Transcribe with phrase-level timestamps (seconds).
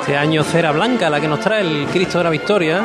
[0.00, 2.82] Este año cera blanca, la que nos trae el Cristo de la Victoria.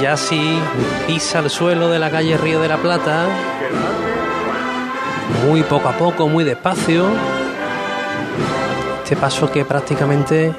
[0.00, 0.58] Ya sí
[1.06, 3.26] pisa el suelo de la calle Río de la Plata.
[5.46, 7.06] Muy poco a poco, muy despacio.
[9.02, 10.54] Este paso que prácticamente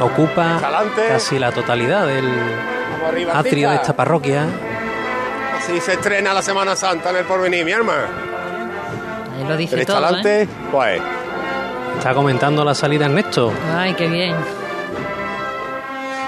[0.00, 0.60] ocupa
[1.08, 2.24] casi la totalidad del
[3.32, 4.44] atrio de esta parroquia.
[5.58, 8.33] Así se estrena la Semana Santa en el porvenir, mi hermano.
[9.36, 10.48] Ahí lo dice todo, adelante, ¿eh?
[10.70, 11.00] pues.
[11.98, 13.52] Está comentando la salida Ernesto.
[13.74, 14.34] Ay, qué bien.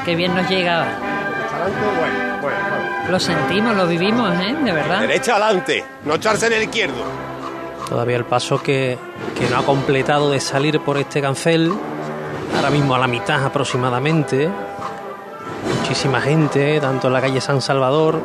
[0.05, 0.85] Qué bien nos llega.
[0.85, 3.11] Derecha adelante, bueno, bueno, bueno.
[3.11, 4.57] Lo sentimos, lo vivimos, ¿eh?
[4.65, 5.01] De verdad.
[5.01, 7.05] Derecha adelante, no echarse en el izquierdo.
[7.89, 8.99] Todavía el paso que,
[9.39, 11.73] que no ha completado de salir por este cancel.
[12.57, 14.49] Ahora mismo a la mitad aproximadamente.
[15.81, 18.21] Muchísima gente, tanto en la calle San Salvador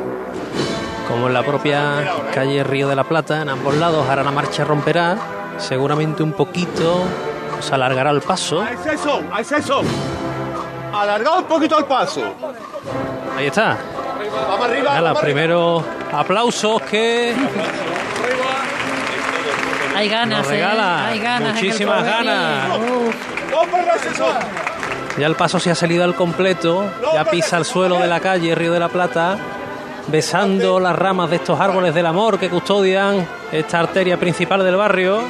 [1.12, 4.08] como en la propia calle Río de la Plata, en ambos lados.
[4.08, 5.18] Ahora la marcha romperá,
[5.58, 7.04] seguramente un poquito,
[7.60, 8.62] se alargará el paso.
[8.62, 9.82] A exceso, a exceso.
[10.92, 12.22] Alargado un poquito el paso.
[13.36, 13.76] Ahí está.
[14.48, 14.94] Vamos arriba.
[14.94, 17.34] Ya los vamos primeros aplausos que
[19.94, 21.08] Hay ganas, nos regala.
[21.08, 21.12] ¿eh?
[21.12, 21.54] Hay ganas.
[21.54, 22.68] Muchísimas ganas.
[25.18, 28.54] Ya el paso se ha salido al completo, ya pisa el suelo de la calle
[28.54, 29.36] Río de la Plata,
[30.08, 35.22] besando las ramas de estos árboles del amor que custodian esta arteria principal del barrio.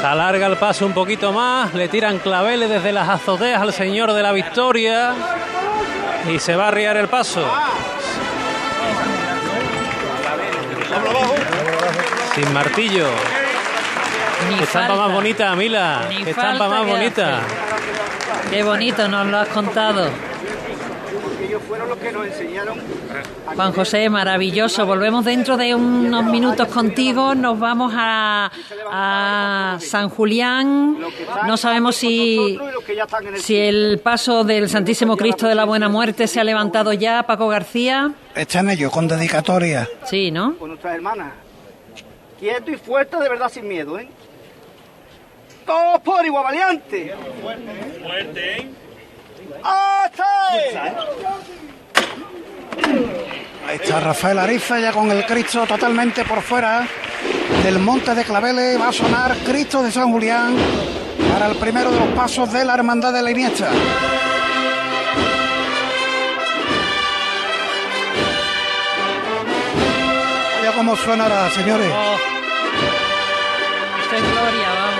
[0.00, 4.12] Se alarga el paso un poquito más, le tiran claveles desde las azoteas al Señor
[4.12, 5.12] de la Victoria
[6.32, 7.44] y se va a arriar el paso.
[12.34, 13.06] Sin martillo.
[14.48, 15.02] Ni Qué estampa falta.
[15.06, 16.02] más bonita, Mila.
[16.08, 17.38] Ni Qué estampa más bonita.
[17.38, 18.50] hace.
[18.50, 20.08] Qué bonito nos lo has contado.
[23.54, 24.86] Juan José, maravilloso.
[24.86, 27.34] Volvemos dentro de unos minutos contigo.
[27.34, 28.50] Nos vamos a,
[28.90, 30.96] a San Julián.
[31.46, 32.58] No sabemos si,
[33.36, 37.48] si el paso del Santísimo Cristo de la Buena Muerte se ha levantado ya, Paco
[37.48, 38.12] García.
[38.34, 39.88] Está en ello, con dedicatoria.
[40.04, 40.56] Sí, ¿no?
[40.56, 41.32] con nuestras hermanas.
[42.38, 44.08] Quieto y fuerte, de verdad, sin miedo, ¿eh?
[45.66, 47.14] Todos por igual, valiente.
[47.42, 48.68] Fuerte, ¿eh?
[53.66, 56.86] Ahí está Rafael Ariza ya con el Cristo totalmente por fuera
[57.62, 58.80] del Monte de Claveles.
[58.80, 60.54] Va a sonar Cristo de San Julián
[61.32, 63.70] para el primero de los pasos de la Hermandad de la Iniesta.
[70.58, 71.92] Vaya cómo suenará, señores.
[71.94, 72.16] Oh.
[74.10, 74.97] Gloria, vamos.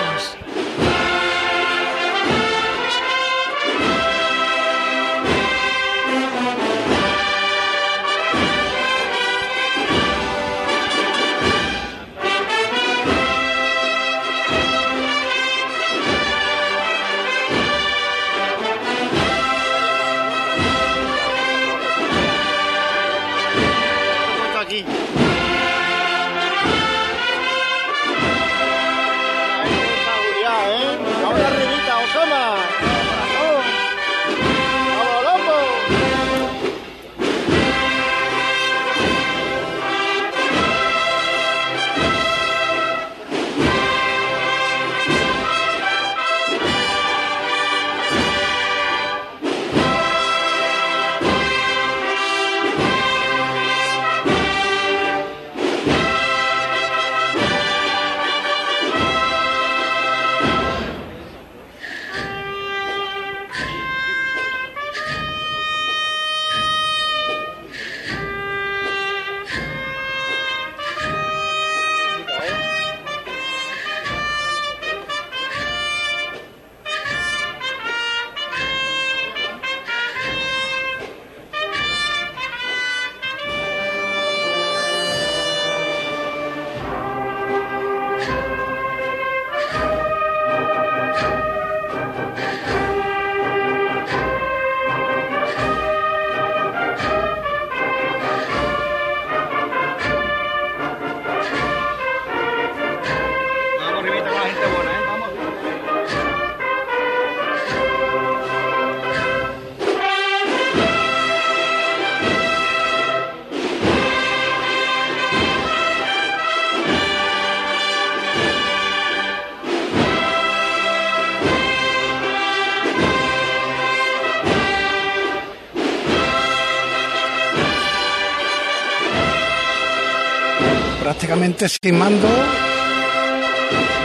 [131.67, 132.29] Sin mando.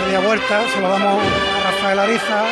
[0.06, 2.44] Media vuelta, se lo damos a Rafael Ariza.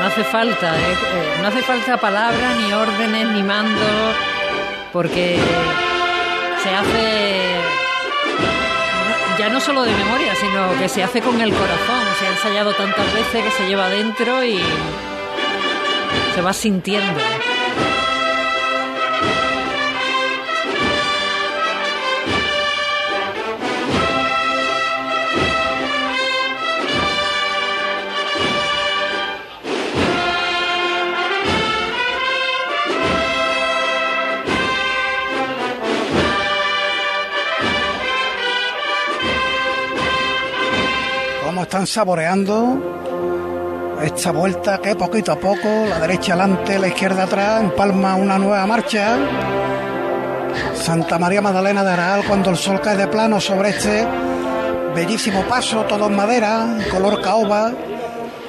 [0.00, 3.82] No hace falta, eh, eh, no hace falta palabras, ni órdenes, ni mando,
[4.92, 5.38] porque
[6.62, 7.56] se hace
[9.38, 12.04] ya no solo de memoria, sino que se hace con el corazón.
[12.20, 14.60] Se ha ensayado tantas veces que se lleva adentro y
[16.34, 17.20] se va sintiendo.
[41.76, 42.80] Están saboreando
[44.02, 48.66] esta vuelta que poquito a poco, la derecha adelante, la izquierda atrás, empalma una nueva
[48.66, 49.18] marcha.
[50.74, 54.06] Santa María Magdalena de Aral cuando el sol cae de plano sobre este
[54.94, 57.70] bellísimo paso, todo en madera, color caoba,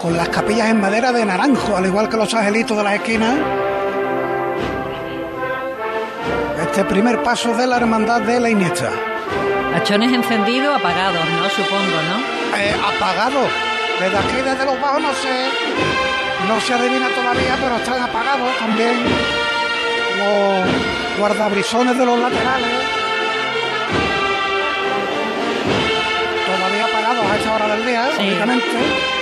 [0.02, 3.36] con las capillas en madera de naranjo, al igual que los angelitos de las esquinas.
[6.62, 8.90] Este primer paso de la hermandad de la Iniesta.
[9.76, 11.50] Hachones encendidos, apagados, ¿no?
[11.50, 12.37] Supongo, ¿no?
[12.58, 13.42] Eh, apagado.
[14.00, 15.50] Desde aquí, desde los bajos, no sé,
[16.48, 18.94] no se adivina todavía, pero están apagados también
[20.18, 22.70] los guardabrisones de los laterales.
[26.46, 28.38] Todavía apagados a esta hora del día, sí.
[28.40, 29.17] a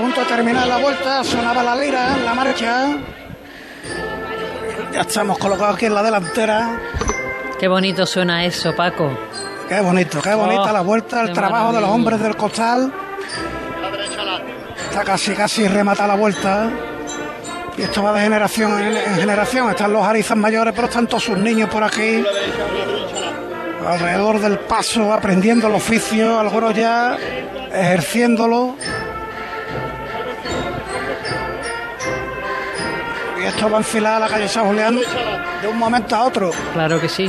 [0.00, 2.88] punto de terminar la vuelta, sonaba la lira, la marcha.
[4.92, 6.80] Ya estamos colocados aquí en la delantera.
[7.58, 9.10] Qué bonito suena eso, Paco.
[9.68, 12.90] Qué bonito, qué bonita oh, la vuelta, el trabajo de los hombres del costal.
[14.88, 16.70] Está casi, casi remata la vuelta.
[17.76, 19.68] Y esto va de generación en, generación.
[19.68, 22.24] Están los arizas mayores, pero están todos sus niños por aquí.
[23.86, 27.18] Alrededor del paso, aprendiendo el oficio, algunos ya
[27.70, 28.76] ejerciéndolo.
[33.50, 34.96] Y esto va a enfilar a la calle San Julián
[35.60, 36.52] de un momento a otro.
[36.72, 37.28] Claro que sí.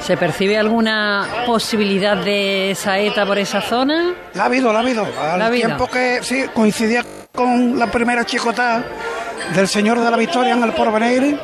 [0.00, 4.14] ¿Se percibe alguna posibilidad de saeta por esa zona?
[4.32, 5.06] La ha habido, la ha habido.
[5.20, 7.04] Al tiempo que sí, coincidía
[7.34, 8.82] con la primera chicota
[9.54, 11.38] del Señor de la Victoria en el Porvenir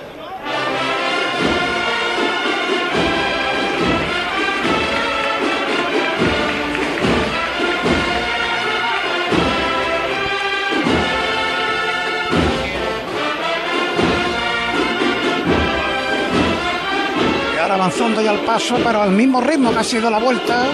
[17.72, 20.64] avanzando ya al paso, pero al mismo ritmo que ha sido la vuelta,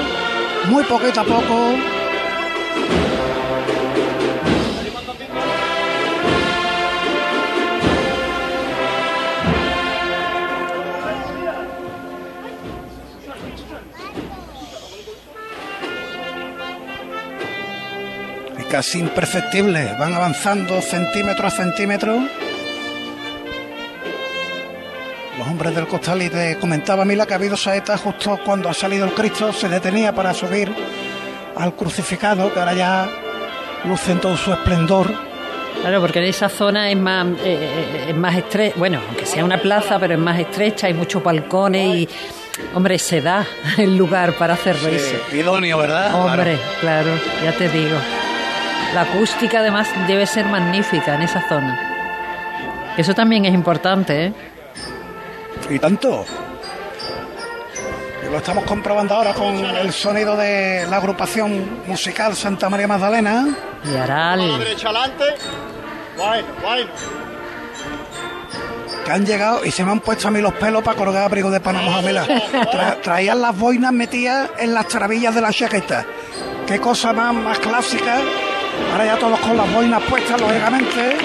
[0.71, 1.75] muy poquito a poco.
[18.71, 22.21] casi imperceptibles, van avanzando centímetro a centímetro.
[25.59, 28.75] Los hombres del costal y te comentaba Mila que ha habido saeta justo cuando ha
[28.75, 30.73] salido el Cristo, se detenía para subir
[31.57, 33.09] al crucificado, que ahora ya
[33.85, 35.13] luce en todo su esplendor.
[35.81, 39.59] Claro, porque en esa zona es más, eh, es más estrecha, bueno, aunque sea una
[39.59, 42.09] plaza, pero es más estrecha, hay muchos balcones y,
[42.75, 43.45] hombre, se da
[43.79, 46.15] el lugar para hacer sí, idóneo, ¿verdad?
[46.15, 47.11] Hombre, claro,
[47.43, 47.99] ya te digo.
[48.95, 52.95] La acústica además debe ser magnífica en esa zona.
[52.97, 54.33] Eso también es importante, ¿eh?
[55.71, 56.25] Y tanto.
[58.31, 63.49] lo estamos comprobando ahora con el sonido de la agrupación musical Santa María Magdalena.
[63.85, 64.41] Y Aral.
[69.05, 71.51] Que han llegado y se me han puesto a mí los pelos para colgar abrigo
[71.51, 72.27] de Panamá Jamela.
[73.03, 76.05] traían las boinas metidas en las trabillas de la chaqueta.
[76.67, 78.19] Qué cosa más, más clásica.
[78.93, 81.17] Ahora ya todos con las boinas puestas, lógicamente.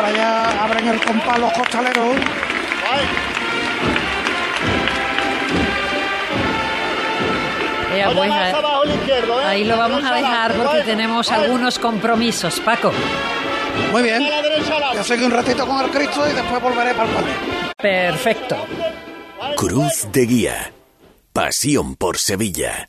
[0.00, 2.16] Ahora ya abren el compás los costaleros.
[8.14, 8.32] Pues,
[9.44, 12.92] ahí lo vamos a dejar porque tenemos algunos compromisos, Paco.
[13.92, 14.26] Muy bien.
[14.94, 17.32] Yo seguí un ratito con el Cristo y después volveré para el palio.
[17.76, 18.56] Perfecto.
[19.54, 20.72] Cruz de Guía.
[21.34, 22.88] Pasión por Sevilla.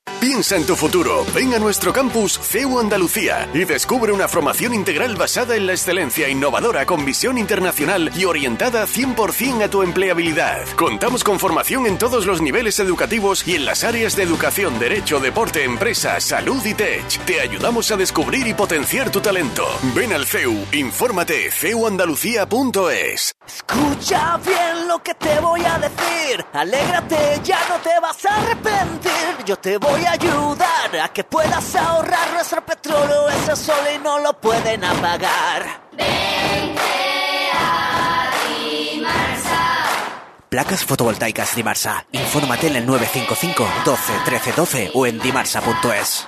[0.21, 1.25] Piensa en tu futuro.
[1.33, 6.29] Ven a nuestro campus CEU Andalucía y descubre una formación integral basada en la excelencia
[6.29, 10.67] innovadora con visión internacional y orientada 100% a tu empleabilidad.
[10.75, 15.19] Contamos con formación en todos los niveles educativos y en las áreas de educación, derecho,
[15.19, 17.25] deporte, empresa, salud y tech.
[17.25, 19.65] Te ayudamos a descubrir y potenciar tu talento.
[19.95, 23.31] Ven al CEU, infórmate ceuandalucía.es.
[23.45, 26.45] Escucha bien lo que te voy a decir.
[26.53, 29.45] Alégrate, ya no te vas a arrepentir.
[29.45, 33.29] Yo te voy a ayudar a que puedas ahorrar nuestro petróleo.
[33.29, 35.81] Ese sol y no lo pueden apagar.
[40.49, 42.05] Placas fotovoltaicas Dimarsa.
[42.11, 46.27] Infórmate en el 955 12 13 12 o en dimarsa.es.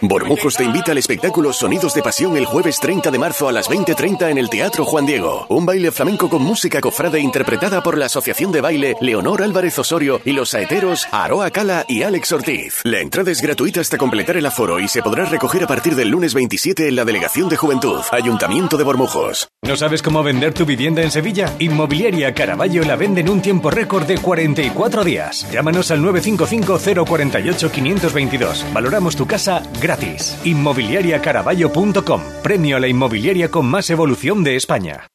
[0.00, 3.70] Bormujos te invita al espectáculo Sonidos de Pasión el jueves 30 de marzo a las
[3.70, 5.46] 20.30 en el Teatro Juan Diego.
[5.48, 10.20] Un baile flamenco con música cofrade interpretada por la Asociación de Baile Leonor Álvarez Osorio
[10.24, 12.80] y los saeteros Aroa Cala y Alex Ortiz.
[12.82, 16.08] La entrada es gratuita hasta completar el aforo y se podrá recoger a partir del
[16.08, 19.50] lunes 27 en la Delegación de Juventud, Ayuntamiento de Bormujos.
[19.62, 21.54] ¿No sabes cómo vender tu vivienda en Sevilla?
[21.60, 25.46] Inmobiliaria Caraballo la vende en un tiempo récord de 44 días.
[25.52, 28.66] Llámanos al 955 048 522.
[28.72, 30.38] Valoramos tu casa gratis.
[30.44, 32.22] Inmobiliariacaraballo.com.
[32.42, 35.08] Premio a la inmobiliaria con más evolución de España.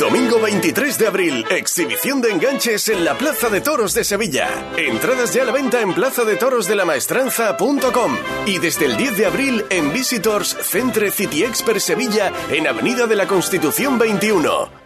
[0.00, 4.48] Domingo 23 de abril, exhibición de enganches en la Plaza de Toros de Sevilla.
[4.76, 10.56] Entradas ya a la venta en plazadetorosdelamaestranza.com y desde el 10 de abril en Visitors
[10.60, 14.85] Centre City Expert Sevilla en Avenida de la Constitución 21.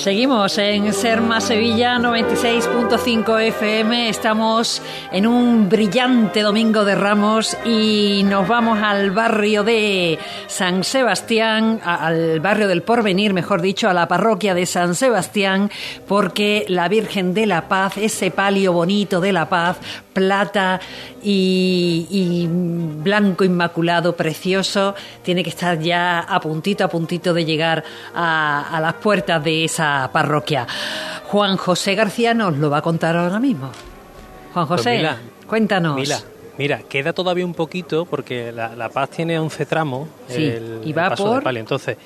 [0.00, 4.08] Seguimos en Serma Sevilla 96.5 FM.
[4.08, 4.80] Estamos
[5.12, 12.40] en un brillante domingo de Ramos y nos vamos al barrio de San Sebastián, al
[12.40, 15.70] barrio del Porvenir, mejor dicho, a la parroquia de San Sebastián,
[16.08, 19.76] porque la Virgen de la Paz, ese palio bonito de la Paz,
[20.12, 20.80] plata
[21.22, 27.84] y, y blanco inmaculado, precioso, tiene que estar ya a puntito, a puntito de llegar
[28.14, 30.66] a, a las puertas de esa parroquia.
[31.26, 33.70] Juan José García nos lo va a contar ahora mismo.
[34.52, 35.08] Juan Pues José,
[35.46, 35.94] cuéntanos.
[35.96, 36.18] Mira,
[36.58, 40.08] mira, queda todavía un poquito porque la, La Paz tiene 11 tramos.
[40.28, 41.60] Sí, el, y va el paso por- de palio.
[41.60, 41.96] Entonces,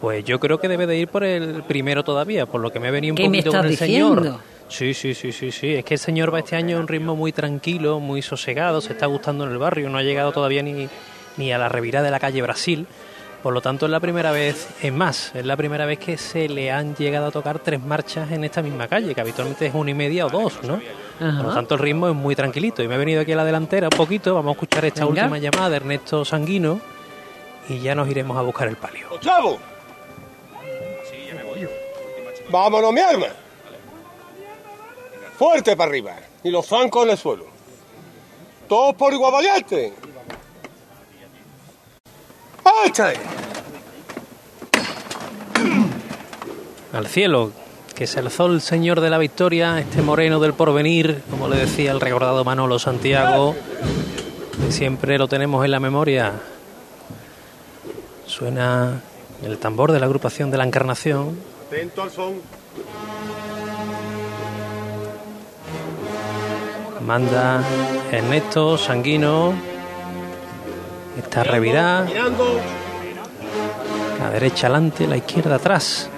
[0.00, 2.88] pues yo creo que debe de ir por el primero todavía, por lo que me
[2.88, 4.22] he venido un ¿Qué me poquito con el diciendo?
[4.22, 4.38] señor.
[4.72, 5.74] Sí, sí, sí, sí, sí.
[5.74, 8.94] Es que el señor va este año a un ritmo muy tranquilo, muy sosegado, se
[8.94, 10.88] está gustando en el barrio, no ha llegado todavía ni,
[11.36, 12.86] ni a la revirada de la calle Brasil.
[13.42, 16.48] Por lo tanto, es la primera vez, es más, es la primera vez que se
[16.48, 19.90] le han llegado a tocar tres marchas en esta misma calle, que habitualmente es una
[19.90, 20.80] y media o dos, ¿no?
[21.20, 21.36] Ajá.
[21.38, 22.82] Por lo tanto, el ritmo es muy tranquilito.
[22.82, 25.22] Y me he venido aquí a la delantera un poquito, vamos a escuchar esta Venga.
[25.24, 26.80] última llamada de Ernesto Sanguino
[27.68, 29.08] y ya nos iremos a buscar el palio.
[29.20, 29.58] ¡Chavo!
[32.50, 33.26] Vámonos, mi arma.
[35.42, 36.14] Fuerte para arriba.
[36.44, 37.46] Y los zancos en el suelo.
[38.68, 39.92] Todos por igual valiente.
[42.86, 43.16] ¡Échale!
[46.92, 47.50] Al cielo,
[47.96, 51.90] que se alzó el Señor de la Victoria, este moreno del porvenir, como le decía
[51.90, 53.56] el recordado Manolo Santiago,
[54.64, 56.34] que siempre lo tenemos en la memoria.
[58.26, 59.02] Suena
[59.42, 61.36] el tambor de la agrupación de la Encarnación.
[61.66, 62.61] Atento al son.
[67.06, 67.60] Manda
[68.10, 69.52] Ernesto Sanguino.
[71.18, 72.04] Está revirada.
[72.04, 72.60] Mirando.
[74.20, 76.08] La derecha adelante, la izquierda atrás.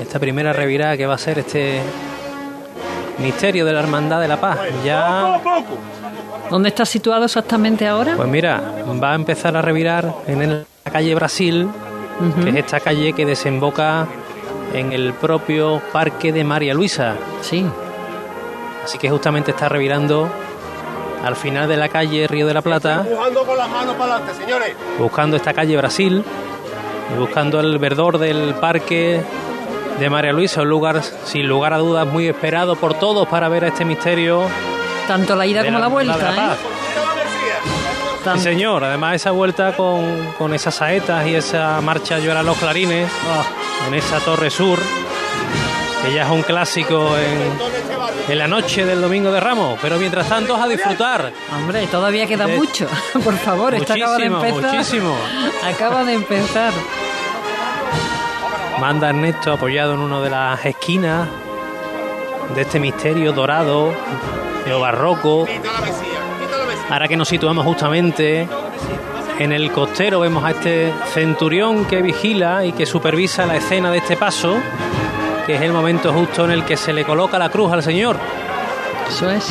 [0.00, 1.80] Esta primera revirada que va a ser este
[3.18, 4.58] misterio de la Hermandad de la Paz.
[4.84, 5.40] Ya,
[6.50, 8.14] ¿Dónde está situado exactamente ahora?
[8.16, 8.60] pues mira,
[9.02, 11.68] va a empezar a revirar en la calle Brasil,
[12.42, 14.06] que es esta calle que desemboca
[14.72, 17.16] en el propio parque de María Luisa.
[17.42, 17.66] Sí.
[18.88, 20.30] Así que justamente está revirando
[21.22, 23.04] al final de la calle Río de la Plata.
[23.06, 24.74] Empujando con las manos para adelante, señores.
[24.98, 26.24] buscando esta calle Brasil
[27.14, 29.20] y buscando el verdor del parque
[30.00, 33.64] de María Luisa, un lugar sin lugar a dudas muy esperado por todos para ver
[33.66, 34.44] a este misterio.
[35.06, 36.58] Tanto la ida como la vuelta, Paz.
[36.58, 38.36] ¿eh?
[38.36, 43.10] Sí, señor, además esa vuelta con, con esas saetas y esa marcha lloran los clarines
[43.86, 44.78] en esa torre sur,
[46.04, 50.28] que ya es un clásico en, en la noche del Domingo de Ramos, pero mientras
[50.28, 51.32] tanto a disfrutar.
[51.56, 52.86] Hombre, todavía queda De- mucho.
[53.24, 54.72] Por favor, esto acaba de empezar.
[54.72, 55.16] muchísimo.
[55.64, 56.72] Acaba de empezar.
[58.80, 61.28] Manda Ernesto apoyado en una de las esquinas
[62.54, 63.92] de este misterio dorado,
[64.66, 65.46] neobarroco.
[66.88, 68.48] Ahora que nos situamos justamente
[69.38, 73.98] en el costero, vemos a este centurión que vigila y que supervisa la escena de
[73.98, 74.56] este paso,
[75.48, 78.18] que es el momento justo en el que se le coloca la cruz al Señor.
[79.08, 79.46] Eso es.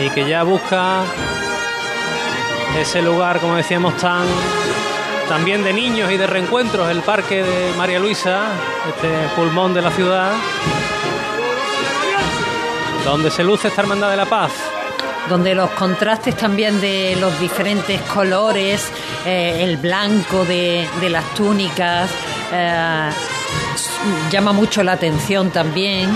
[0.00, 1.00] Y que ya busca
[2.78, 4.24] ese lugar, como decíamos, tan
[5.28, 8.52] también de niños y de reencuentros, el parque de María Luisa,
[8.88, 10.30] este pulmón de la ciudad,
[13.04, 14.52] donde se luce esta hermandad de la paz.
[15.28, 18.92] donde los contrastes también de los diferentes colores,
[19.26, 22.10] eh, el blanco de, de las túnicas,
[22.52, 23.10] eh,
[24.30, 26.10] llama mucho la atención también.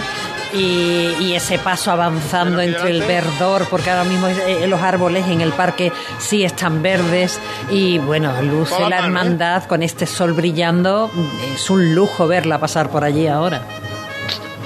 [0.55, 5.42] Y, y ese paso avanzando entre el verdor, porque ahora mismo eh, los árboles en
[5.42, 7.38] el parque sí están verdes
[7.70, 11.11] y bueno, luce la hermandad con este sol brillando,
[11.55, 13.61] es un lujo verla pasar por allí ahora.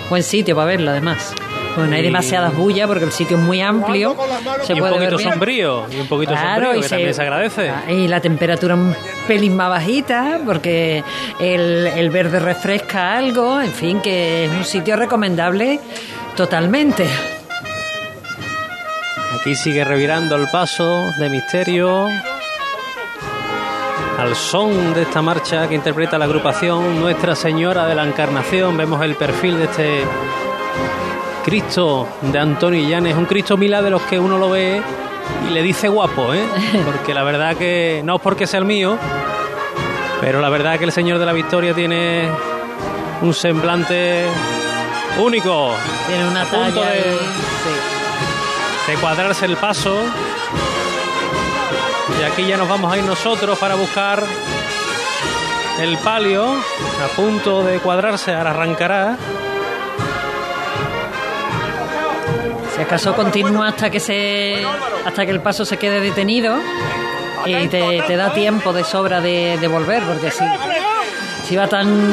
[0.09, 1.35] Buen sitio para verla además.
[1.75, 4.15] Pues no hay demasiadas bullas porque el sitio es muy amplio.
[4.63, 7.15] Se y un ver poquito sombrío, y un poquito Claro, sombrío, y que se- también
[7.15, 7.71] se agradece.
[7.71, 8.95] Ah, Y la temperatura un
[9.27, 11.03] pelín más bajita porque
[11.41, 13.61] el, el verde refresca algo.
[13.61, 15.81] En fin, que es un sitio recomendable
[16.37, 17.07] totalmente.
[19.41, 22.07] Aquí sigue revirando el paso de misterio.
[24.19, 29.03] Al son de esta marcha que interpreta la agrupación Nuestra Señora de la Encarnación, vemos
[29.03, 30.05] el perfil de este
[31.45, 34.81] Cristo de Antonio Llanes, un Cristo Milá de los que uno lo ve
[35.49, 36.45] y le dice guapo, ¿eh?
[36.85, 38.97] porque la verdad que no es porque sea el mío,
[40.21, 42.29] pero la verdad que el Señor de la Victoria tiene
[43.23, 44.25] un semblante
[45.19, 45.71] único.
[46.07, 47.19] Tiene una A punto talla de-
[48.89, 49.97] de cuadrarse el paso.
[52.21, 54.23] Y aquí ya nos vamos a ir nosotros para buscar
[55.81, 59.17] el palio, a punto de cuadrarse, ahora arrancará.
[62.75, 64.65] Si acaso continúa hasta que se
[65.05, 66.57] hasta que el paso se quede detenido
[67.45, 70.45] y te, te da tiempo de sobra de, de volver, porque si,
[71.45, 72.11] si va tan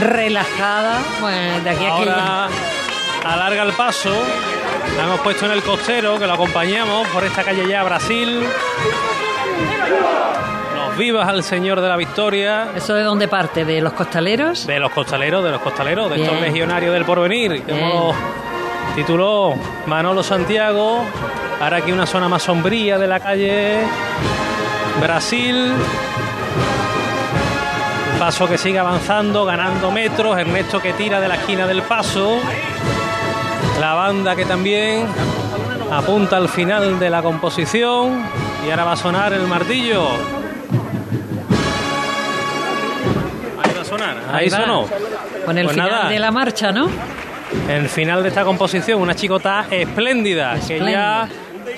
[0.00, 2.48] relajada, pues de aquí a que Ahora
[3.24, 4.10] alarga el paso.
[4.96, 8.40] La hemos puesto en el costero, que lo acompañamos por esta calle ya Brasil.
[10.76, 12.68] Los vivas al Señor de la Victoria.
[12.74, 13.64] ¿Eso de dónde parte?
[13.64, 14.66] ¿De los costaleros?
[14.66, 17.62] De los costaleros, de los costaleros, de estos legionarios del porvenir,
[18.96, 19.54] tituló
[19.86, 21.04] Manolo Santiago.
[21.60, 23.78] Ahora aquí una zona más sombría de la calle
[25.00, 25.72] Brasil.
[28.18, 30.36] Paso que sigue avanzando, ganando metros.
[30.38, 32.38] Ernesto que tira de la esquina del paso.
[33.80, 35.06] La banda que también
[35.92, 38.24] apunta al final de la composición.
[38.66, 40.08] Y ahora va a sonar el martillo.
[43.62, 44.16] Ahí va a sonar.
[44.32, 44.56] Ahí, va.
[44.60, 44.84] sonó.
[45.44, 46.08] Con el Pues final nada.
[46.08, 46.88] de la marcha, ¿no?
[47.68, 51.28] El final de esta composición, una chicota espléndida, que ya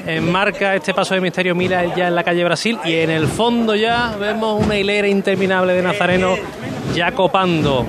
[0.07, 3.75] enmarca este paso de misterio mira ya en la calle Brasil y en el fondo
[3.75, 6.39] ya vemos una hilera interminable de nazarenos
[6.95, 7.87] ya copando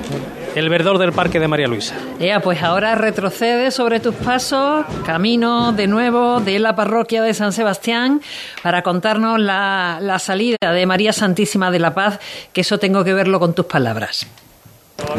[0.55, 1.95] el verdor del Parque de María Luisa.
[2.19, 7.53] Ya, pues ahora retrocede sobre tus pasos, camino de nuevo de la parroquia de San
[7.53, 8.21] Sebastián
[8.63, 12.19] para contarnos la, la salida de María Santísima de la Paz,
[12.51, 14.27] que eso tengo que verlo con tus palabras.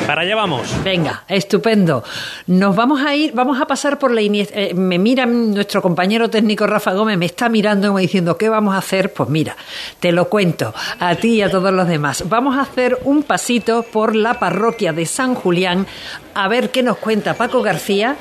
[0.07, 0.69] Para allá vamos.
[0.83, 2.03] Venga, estupendo.
[2.47, 4.59] Nos vamos a ir, vamos a pasar por la Iniesta.
[4.59, 8.75] eh, me mira nuestro compañero técnico Rafa Gómez, me está mirando como diciendo, ¿qué vamos
[8.75, 9.13] a hacer?
[9.13, 9.57] Pues mira,
[10.01, 12.29] te lo cuento a ti y a todos los demás.
[12.29, 15.87] Vamos a hacer un pasito por la parroquia de San Julián
[16.35, 18.17] a ver qué nos cuenta Paco García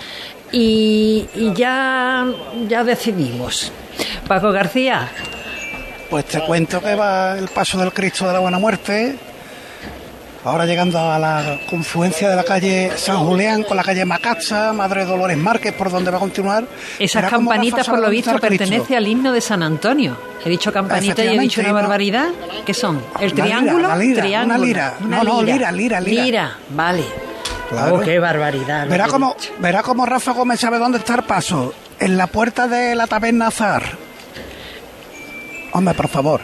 [0.52, 2.26] y, y ya,
[2.68, 3.72] ya decidimos.
[4.28, 5.10] Paco García,
[6.10, 9.18] Pues te cuento que va el paso del Cristo de la Buena Muerte.
[10.46, 15.04] Ahora llegando a la confluencia de la calle San Julián con la calle Macacha, Madre
[15.04, 16.66] Dolores Márquez, por donde va a continuar.
[16.98, 18.70] esas campanitas por lo visto dónde está el Cristo.
[18.72, 20.18] pertenece al himno de San Antonio.
[20.46, 22.30] He dicho campanita y he dicho una barbaridad.
[22.66, 23.02] ¿Qué son?
[23.20, 23.86] ¿El Una lira, triángulo?
[23.88, 24.56] una lira, Triángulo.
[24.56, 24.94] una lira.
[25.02, 26.58] No, no, lira, lira, lira.
[26.70, 27.04] vale.
[27.70, 27.96] Claro.
[27.98, 28.88] Oh, qué barbaridad.
[28.88, 31.74] Verá cómo, verá cómo Rafa Gómez sabe dónde está el paso.
[32.00, 33.84] En la puerta de la taberna Azar.
[35.74, 36.42] Hombre, por favor.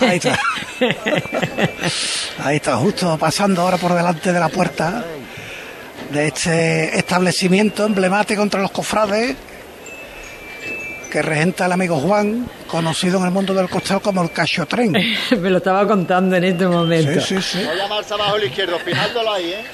[0.00, 0.38] Ahí está.
[2.44, 5.04] Ahí está, justo pasando ahora por delante de la puerta
[6.10, 9.36] de este establecimiento emblemático entre los cofrades
[11.10, 14.92] que regenta el amigo Juan, conocido en el mundo del costal como el Cachotren.
[15.40, 17.20] Me lo estaba contando en este momento.
[17.20, 17.64] Sí, sí, sí.
[17.64, 19.64] Voy a llamarse abajo a la izquierda, fijándolo ahí, ¿eh?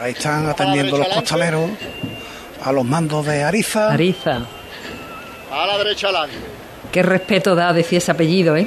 [0.00, 1.70] Ahí están atendiendo los costaleros
[2.64, 3.92] a los mandos de Ariza.
[3.92, 4.40] Ariza.
[5.52, 6.36] A la derecha adelante.
[6.90, 8.66] Qué respeto da decir ese apellido, ¿eh?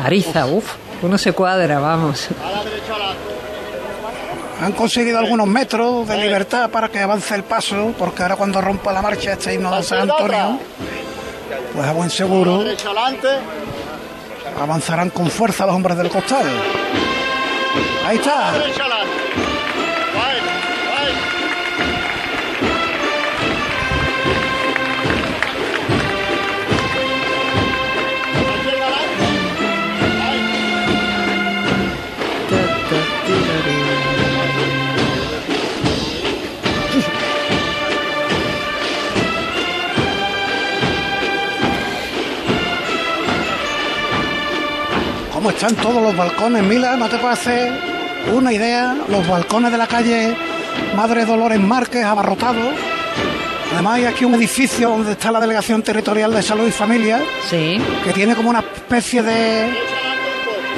[0.00, 0.74] Ariza, uff.
[1.02, 2.28] Uno se cuadra, vamos.
[2.44, 3.18] A la derecha adelante.
[4.62, 8.92] Han conseguido algunos metros de libertad para que avance el paso, porque ahora cuando rompa
[8.92, 10.60] la marcha este himno de San Antonio,
[11.74, 13.28] pues a buen A la seguro derecha adelante.
[14.60, 16.46] avanzarán con fuerza los hombres del costal.
[18.06, 18.52] Ahí está.
[45.42, 46.94] ¿Cómo están todos los balcones, Mila?
[46.96, 47.72] ¿No te hacer
[48.32, 48.94] una idea?
[49.08, 50.36] Los balcones de la calle
[50.94, 52.72] Madre Dolores Márquez abarrotados.
[53.74, 57.76] Además hay aquí un edificio donde está la Delegación Territorial de Salud y Familia, Sí.
[58.04, 59.68] que tiene como una especie de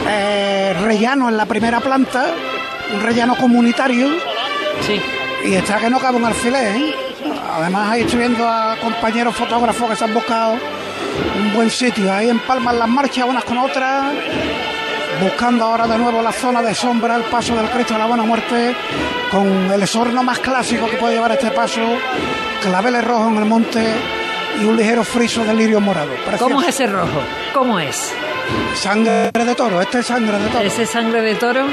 [0.09, 2.25] eh, rellano en la primera planta,
[2.95, 4.09] un rellano comunitario.
[4.81, 4.99] Sí.
[5.45, 6.95] Y está que no cabe un alfiler, ¿eh?
[7.55, 10.55] Además ahí estoy viendo a compañeros fotógrafos que se han buscado
[11.37, 12.13] un buen sitio.
[12.13, 14.13] Ahí empalman las marchas unas con otras,
[15.21, 18.25] buscando ahora de nuevo la zona de sombra, el paso del Cristo de la Buena
[18.25, 18.75] Muerte,
[19.31, 21.81] con el esorno más clásico que puede llevar este paso,
[22.63, 23.85] claveles rojos en el monte
[24.61, 26.11] y un ligero friso de lirio morado.
[26.27, 26.45] Precioso.
[26.45, 27.21] ¿Cómo es ese rojo?
[27.53, 28.13] ¿Cómo es?
[28.75, 30.65] Sangre de toro, este es sangre de toro.
[30.65, 31.67] ¿Ese sangre de toro?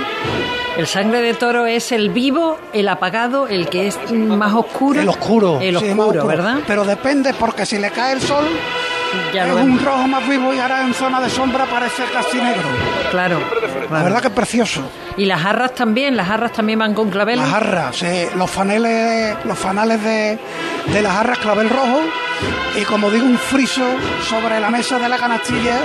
[0.77, 5.01] El sangre de toro es el vivo, el apagado, el que es más oscuro.
[5.01, 5.59] El oscuro.
[5.59, 6.25] El oscuro.
[6.25, 6.59] ¿verdad?
[6.65, 8.45] Pero depende porque si le cae el sol
[9.33, 12.67] Ya es un rojo más vivo y ahora en zona de sombra parece casi negro.
[13.11, 13.39] Claro.
[13.89, 14.81] La verdad que es precioso.
[15.17, 17.41] Y las jarras también, las jarras también van con claveles.
[17.41, 18.03] Las jarras,
[18.35, 20.39] los faneles, los fanales de,
[20.87, 21.99] de las jarras clavel rojo
[22.79, 23.83] y como digo un friso
[24.29, 25.77] sobre la mesa de la canastilla,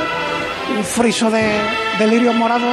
[0.77, 1.61] un friso de,
[1.99, 2.67] de lirio morado.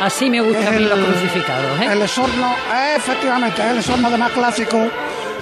[0.00, 1.88] Así me gustan los crucificados, ¿eh?
[1.90, 4.78] El esorno, eh, efectivamente, es el esorno de más clásico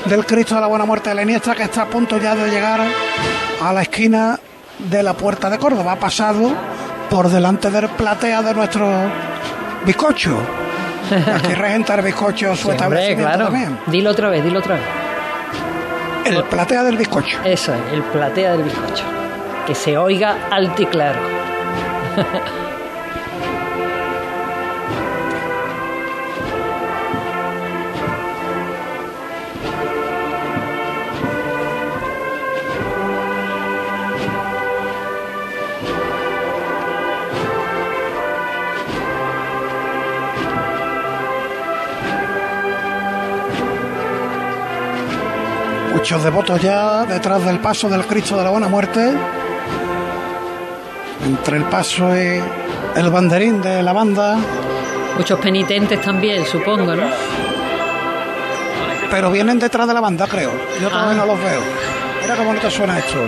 [0.09, 2.51] del Cristo de la Buena Muerte de la Iniesta que está a punto ya de
[2.51, 2.81] llegar
[3.63, 4.39] a la esquina
[4.79, 5.93] de la Puerta de Córdoba.
[5.93, 6.53] Ha pasado
[7.11, 8.89] por delante del platea de nuestro
[9.85, 10.37] bizcocho.
[11.35, 13.45] Aquí regenta el bizcocho su Sí, establecimiento claro.
[13.47, 13.79] también.
[13.87, 14.85] Dilo otra vez, dilo otra vez.
[16.25, 17.39] El platea del bizcocho.
[17.45, 19.05] Eso es, el platea del bizcocho.
[19.67, 21.19] Que se oiga alto y claro.
[45.97, 49.13] Muchos devotos ya detrás del paso del Cristo de la Buena Muerte.
[51.25, 52.41] Entre el paso y
[52.97, 54.37] el banderín de la banda.
[55.17, 57.07] Muchos penitentes también, supongo, ¿no?
[59.11, 60.51] Pero vienen detrás de la banda, creo.
[60.81, 61.25] Yo todavía Ah.
[61.25, 61.61] no los veo.
[62.23, 63.19] Mira qué bonito suena esto.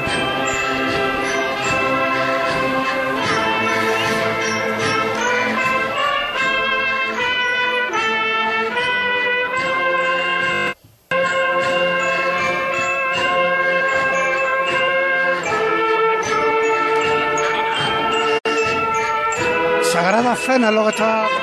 [20.48, 21.37] Sagrada Cena es lo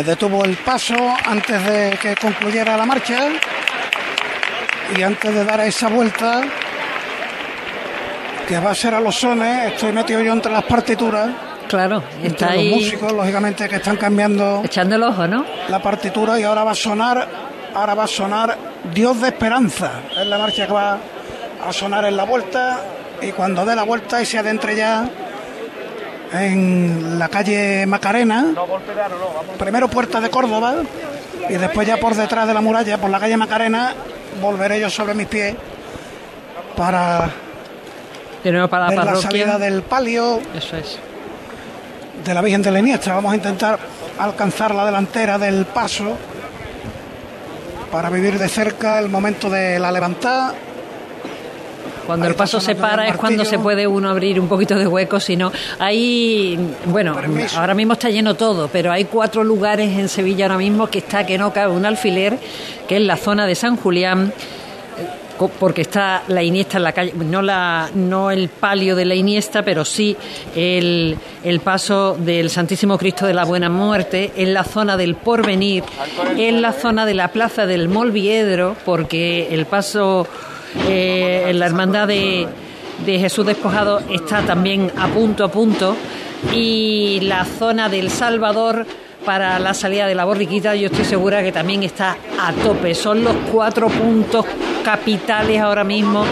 [0.00, 0.94] Se detuvo el paso
[1.26, 3.28] antes de que concluyera la marcha
[4.96, 6.40] y antes de dar esa vuelta
[8.48, 11.28] que va a ser a los sones, estoy metido yo entre las partituras.
[11.68, 12.70] Claro, está entre ahí.
[12.70, 14.62] los músicos, lógicamente, que están cambiando.
[14.64, 15.44] Echando el ojo, ¿no?
[15.68, 17.28] La partitura y ahora va a sonar,
[17.74, 18.56] ahora va a sonar
[18.94, 20.00] Dios de Esperanza.
[20.18, 20.96] Es la marcha que va
[21.68, 22.80] a sonar en la vuelta
[23.20, 25.04] y cuando dé la vuelta y se adentre ya
[26.32, 28.54] en la calle Macarena,
[29.58, 30.76] primero Puerta de Córdoba
[31.48, 33.94] y después ya por detrás de la muralla, por la calle Macarena,
[34.40, 35.54] volveré yo sobre mis pies
[36.76, 37.30] para
[38.68, 40.98] para la ver la salida del palio Eso es.
[42.24, 43.14] de la Virgen de la Iniestra.
[43.14, 43.78] Vamos a intentar
[44.18, 46.16] alcanzar la delantera del paso
[47.92, 50.54] para vivir de cerca el momento de la levantada.
[52.06, 55.20] Cuando el paso se para es cuando se puede uno abrir un poquito de hueco,
[55.20, 57.16] si no, ahí, bueno,
[57.56, 61.24] ahora mismo está lleno todo, pero hay cuatro lugares en Sevilla ahora mismo que está
[61.26, 62.38] que no cabe un alfiler,
[62.88, 64.32] que es la zona de San Julián,
[64.98, 69.14] eh, porque está la Iniesta en la calle, no la no el palio de la
[69.14, 70.16] Iniesta, pero sí
[70.54, 75.84] el, el paso del Santísimo Cristo de la Buena Muerte, en la zona del Porvenir,
[76.36, 80.26] en la zona de la Plaza del Molviedro, porque el paso
[80.88, 82.46] eh, en la Hermandad de,
[83.04, 85.96] de Jesús Despojado está también a punto a punto
[86.52, 88.86] y la zona del Salvador
[89.24, 92.94] para la salida de la borriquita yo estoy segura que también está a tope.
[92.94, 94.46] Son los cuatro puntos
[94.84, 96.24] capitales ahora mismo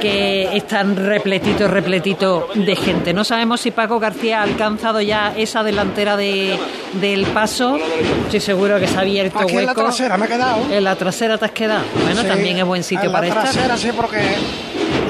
[0.00, 3.12] que están repletitos, repletitos de gente.
[3.12, 6.58] No sabemos si Paco García ha alcanzado ya esa delantera de,
[7.00, 7.78] del paso.
[8.24, 9.82] Estoy seguro que se ha abierto Aquí en la hueco.
[9.82, 10.58] trasera me he quedado.
[10.70, 11.84] En la trasera te has quedado.
[12.02, 13.44] Bueno, Sí, también es buen sitio en para la estar.
[13.52, 14.20] trasera, sí, porque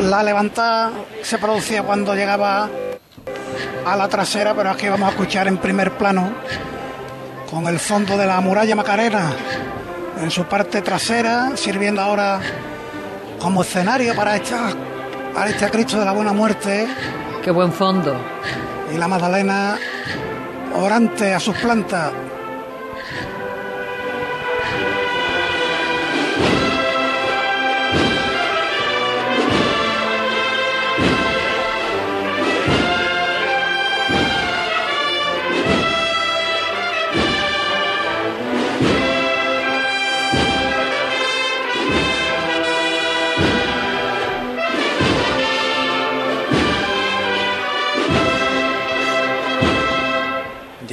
[0.09, 2.69] la levantada se producía cuando llegaba
[3.87, 6.33] a la trasera, pero aquí vamos a escuchar en primer plano
[7.51, 9.33] con el fondo de la muralla Macarena
[10.23, 12.41] en su parte trasera, sirviendo ahora
[13.39, 14.73] como escenario para esta
[15.35, 16.87] para este Cristo de la Buena Muerte.
[17.43, 18.17] Qué buen fondo.
[18.93, 19.79] Y la Magdalena
[20.75, 22.11] orante a sus plantas.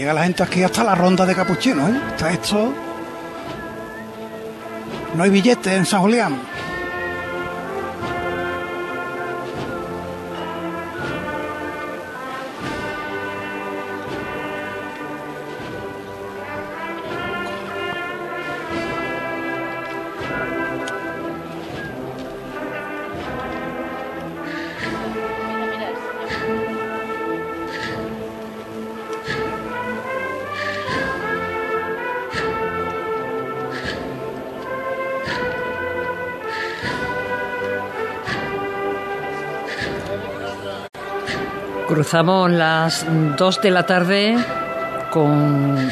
[0.04, 2.02] Llega la gente aquí hasta la ronda de capuchinos, ¿eh?
[2.10, 2.74] Está esto.
[5.16, 6.42] No hay billetes en San Julián.
[41.88, 43.06] Cruzamos las
[43.38, 44.38] 2 de la tarde
[45.12, 45.90] con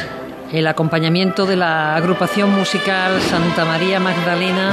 [0.51, 4.71] el acompañamiento de la agrupación musical Santa María Magdalena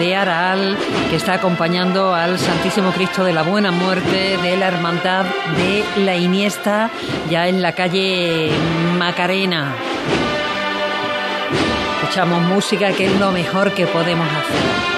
[0.00, 0.76] de Araal,
[1.10, 6.16] que está acompañando al Santísimo Cristo de la Buena Muerte de la Hermandad de la
[6.16, 6.90] Iniesta,
[7.30, 8.50] ya en la calle
[8.98, 9.74] Macarena.
[12.02, 14.95] Escuchamos música que es lo mejor que podemos hacer.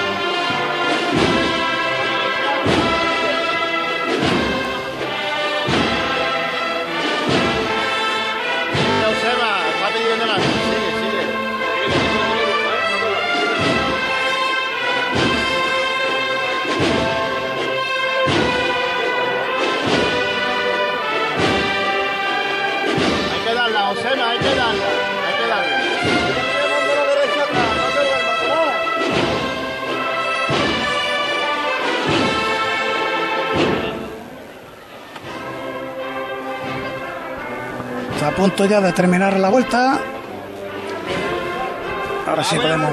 [38.39, 39.99] Punto ya de terminar la vuelta.
[42.25, 42.91] Ahora sí podemos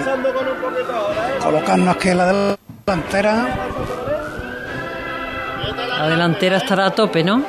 [1.40, 3.56] colocarnos aquí en la delantera.
[5.98, 7.44] La delantera estará a tope, ¿no?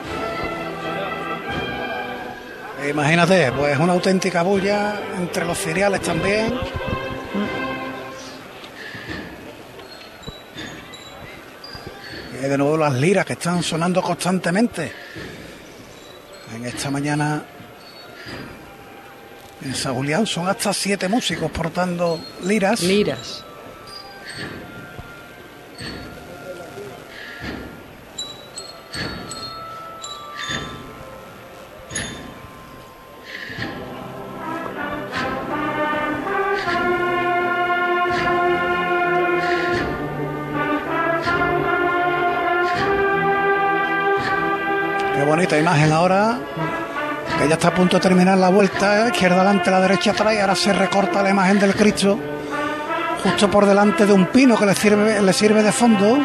[2.87, 6.53] Imagínate, pues una auténtica bulla entre los cereales también.
[12.39, 14.91] Y de nuevo las liras que están sonando constantemente.
[16.55, 17.56] En esta mañana
[19.61, 22.81] en San Julián son hasta siete músicos portando liras.
[22.81, 23.43] Liras.
[45.15, 46.39] Qué bonita imagen ahora
[47.37, 50.55] que ya está a punto de terminar la vuelta, izquierda adelante, la derecha atrás, ahora
[50.55, 52.19] se recorta la imagen del Cristo
[53.23, 56.17] justo por delante de un pino que le sirve, le sirve de fondo.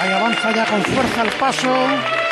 [0.00, 2.23] Ahí avanza ya con fuerza el paso.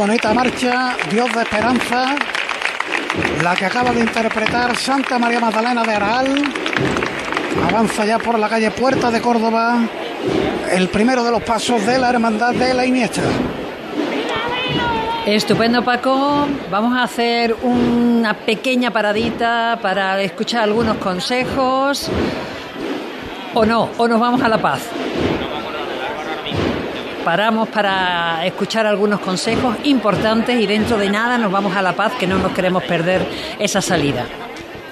[0.00, 2.16] Bonita marcha, Dios de Esperanza,
[3.44, 6.42] la que acaba de interpretar Santa María Magdalena de Araal.
[7.68, 9.78] Avanza ya por la calle Puerta de Córdoba,
[10.70, 13.20] el primero de los pasos de la Hermandad de la Iniesta.
[15.26, 22.08] Estupendo Paco, vamos a hacer una pequeña paradita para escuchar algunos consejos.
[23.52, 24.80] O no, o nos vamos a La Paz.
[27.24, 32.12] Paramos para escuchar algunos consejos importantes y dentro de nada nos vamos a La Paz,
[32.18, 33.26] que no nos queremos perder
[33.58, 34.26] esa salida.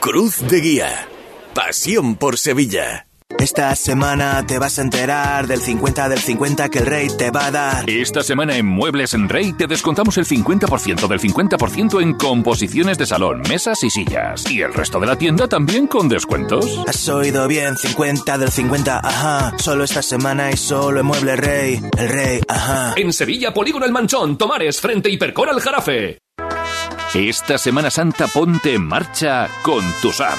[0.01, 1.09] Cruz de Guía.
[1.55, 3.08] Pasión por Sevilla.
[3.39, 7.47] Esta semana te vas a enterar del 50 del 50 que el rey te va
[7.47, 7.89] a dar.
[7.89, 13.07] Esta semana en Muebles en Rey te descontamos el 50% del 50% en composiciones de
[13.07, 14.51] salón, mesas y sillas.
[14.51, 16.83] Y el resto de la tienda también con descuentos.
[16.89, 19.57] Has oído bien, 50 del 50, ajá.
[19.59, 21.81] Solo esta semana y solo en Mueble Rey.
[21.97, 22.95] El rey, ajá.
[22.97, 26.19] En Sevilla, Polígono El Manchón, Tomares, frente Hipercor al Jarafe.
[27.15, 30.39] Esta Semana Santa ponte en marcha con tu Sam.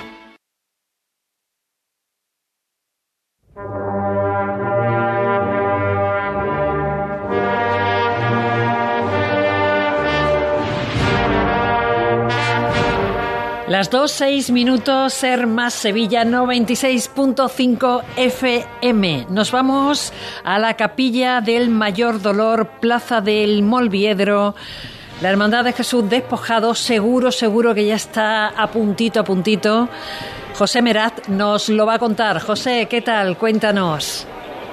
[13.71, 19.27] Las dos, seis minutos, ser más Sevilla 96.5 FM.
[19.29, 20.11] Nos vamos
[20.43, 24.55] a la capilla del Mayor Dolor, Plaza del Molviedro.
[25.21, 29.87] La Hermandad de Jesús despojado, seguro, seguro que ya está a puntito, a puntito.
[30.53, 32.41] José Merat nos lo va a contar.
[32.41, 33.37] José, ¿qué tal?
[33.37, 34.27] Cuéntanos.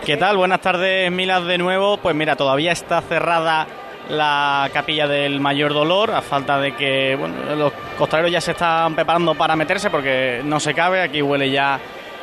[0.04, 0.36] ¿Qué tal?
[0.38, 1.98] Buenas tardes, Milas, de nuevo.
[1.98, 3.68] Pues mira, todavía está cerrada
[4.08, 8.94] la capilla del mayor dolor, a falta de que bueno, los costaleros ya se están
[8.94, 11.78] preparando para meterse porque no se cabe, aquí huele ya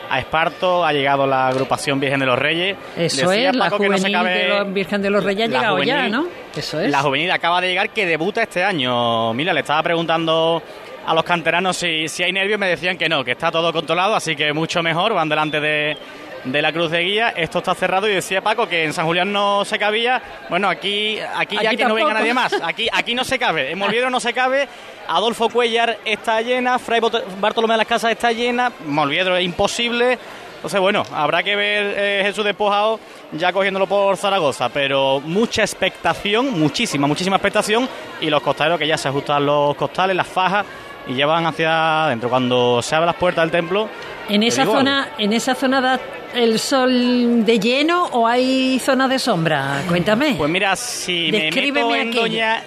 [0.10, 2.78] a Esparto, ha llegado la agrupación Virgen de los Reyes.
[2.96, 6.28] Eso es, la juvenil de los Virgen de los Reyes ha llegado ya, ¿no?
[6.56, 6.92] Eso es.
[6.92, 9.34] La juvenil acaba de llegar que debuta este año.
[9.34, 10.62] Mira, le estaba preguntando
[11.06, 14.16] a los canteranos si, si hay nervios, me decían que no, que está todo controlado,
[14.16, 15.98] así que mucho mejor, van delante de
[16.46, 17.30] de la Cruz de Guía.
[17.36, 20.22] Esto está cerrado y decía Paco que en San Julián no se cabía.
[20.50, 22.54] Bueno, aquí, aquí, ya que no venga nadie más.
[22.64, 23.72] Aquí, aquí no se cabe.
[23.72, 24.68] En Molviedro no se cabe.
[25.08, 26.80] Adolfo Cuellar está llena.
[26.80, 27.02] Fray
[27.40, 28.72] Bartolomé de las Casas está llena.
[28.86, 30.18] Molviedro es imposible.
[30.56, 33.00] Entonces, bueno, habrá que ver eh, Jesús despojado
[33.32, 37.88] ya cogiéndolo por Zaragoza, pero mucha expectación, muchísima, muchísima expectación
[38.20, 40.66] y los costaleros que ya se ajustan los costales, las fajas
[41.08, 42.30] y llevan hacia adentro.
[42.30, 43.90] Cuando se abren las puertas del templo...
[44.28, 46.00] En esa zona, en esa zona da
[46.36, 49.84] el sol de lleno o hay zona de sombra?
[49.88, 50.36] Cuéntame.
[50.38, 52.64] Pues mira, si me meto en Doña...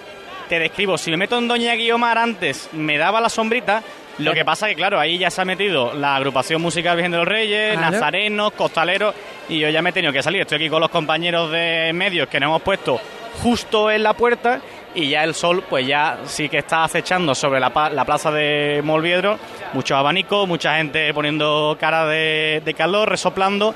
[0.47, 3.83] Te describo, si me meto en Doña Guiomar antes, me daba la sombrita,
[4.17, 7.19] lo que pasa que, claro, ahí ya se ha metido la agrupación musical Virgen de
[7.19, 9.13] los Reyes, nazarenos, costaleros,
[9.47, 10.41] y yo ya me he tenido que salir.
[10.41, 12.99] Estoy aquí con los compañeros de medios que nos hemos puesto
[13.43, 14.59] justo en la puerta
[14.99, 19.39] y ya el sol pues ya sí que está acechando sobre la, plaza de Molviedro,
[19.73, 23.73] muchos abanicos, mucha gente poniendo cara de, calor, resoplando.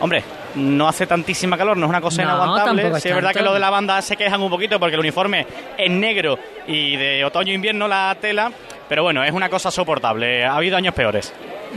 [0.00, 0.24] Hombre,
[0.56, 3.00] no hace tantísima calor, no es una cosa inaguantable.
[3.00, 5.46] Sí, es verdad que lo de la banda se quejan un poquito porque el uniforme
[5.76, 8.50] es negro y de otoño-invierno la tela,
[8.88, 10.44] pero bueno, es una cosa soportable.
[10.44, 11.32] Ha habido años peores.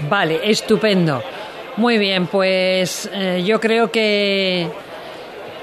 [0.10, 1.22] Vale, estupendo.
[1.78, 4.70] Muy bien, pues eh, yo creo que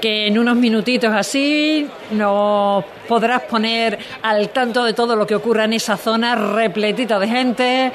[0.03, 5.63] que en unos minutitos así nos podrás poner al tanto de todo lo que ocurra
[5.63, 7.91] en esa zona repletita de gente.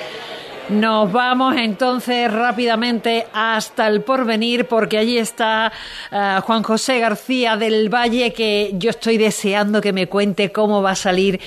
[0.70, 5.70] Nos vamos entonces rápidamente hasta el porvenir porque allí está
[6.11, 10.92] eh, Juan José García del Valle que yo estoy deseando que me cuente cómo va
[10.92, 11.38] a salir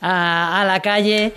[0.00, 1.32] a, a la calle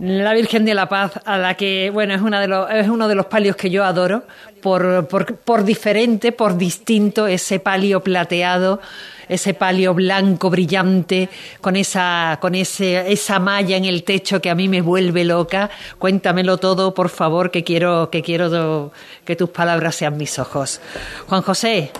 [0.00, 3.08] la Virgen de la Paz, a la que, bueno, es, una de los, es uno
[3.08, 4.22] de los palios que yo adoro,
[4.62, 8.80] por, por, por diferente, por distinto, ese palio plateado,
[9.28, 11.28] ese palio blanco brillante,
[11.60, 15.70] con esa, con ese, esa malla en el techo que a mí me vuelve loca.
[15.98, 18.92] Cuéntamelo todo, por favor, que quiero, que quiero
[19.24, 20.80] que tus palabras sean mis ojos.
[21.28, 21.90] Juan José.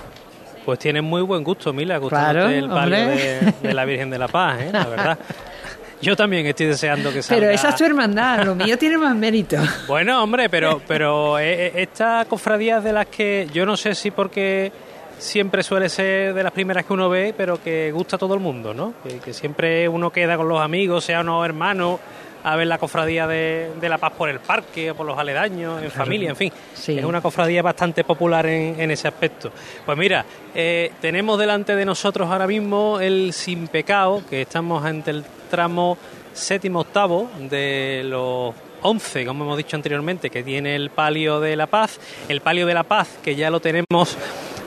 [0.64, 4.18] Pues tienes muy buen gusto, Mila, gustándote claro, el palio de, de, la Virgen de
[4.18, 4.70] la Paz, ¿eh?
[4.70, 5.18] la verdad.
[6.00, 7.40] Yo también estoy deseando que salga.
[7.40, 9.56] Pero esa es tu hermandad, lo mío tiene más mérito.
[9.88, 14.10] Bueno, hombre, pero, pero eh, eh, esta cofradía de las que yo no sé si
[14.10, 14.70] porque
[15.18, 18.40] siempre suele ser de las primeras que uno ve, pero que gusta a todo el
[18.40, 18.94] mundo, ¿no?
[19.24, 21.98] Que, siempre uno queda con los amigos, sea unos hermanos,
[22.44, 25.90] a ver la cofradía de, La Paz por el parque o por los aledaños, en
[25.90, 26.52] familia, en fin.
[26.86, 29.50] Es una cofradía bastante popular en, ese aspecto.
[29.84, 30.24] Pues mira,
[30.54, 35.98] eh, tenemos delante de nosotros ahora mismo el Sin Pecado, que estamos ante el tramo
[36.32, 41.66] séptimo octavo de los 11, como hemos dicho anteriormente, que tiene el palio de la
[41.66, 41.98] paz.
[42.28, 44.16] El palio de la paz, que ya lo tenemos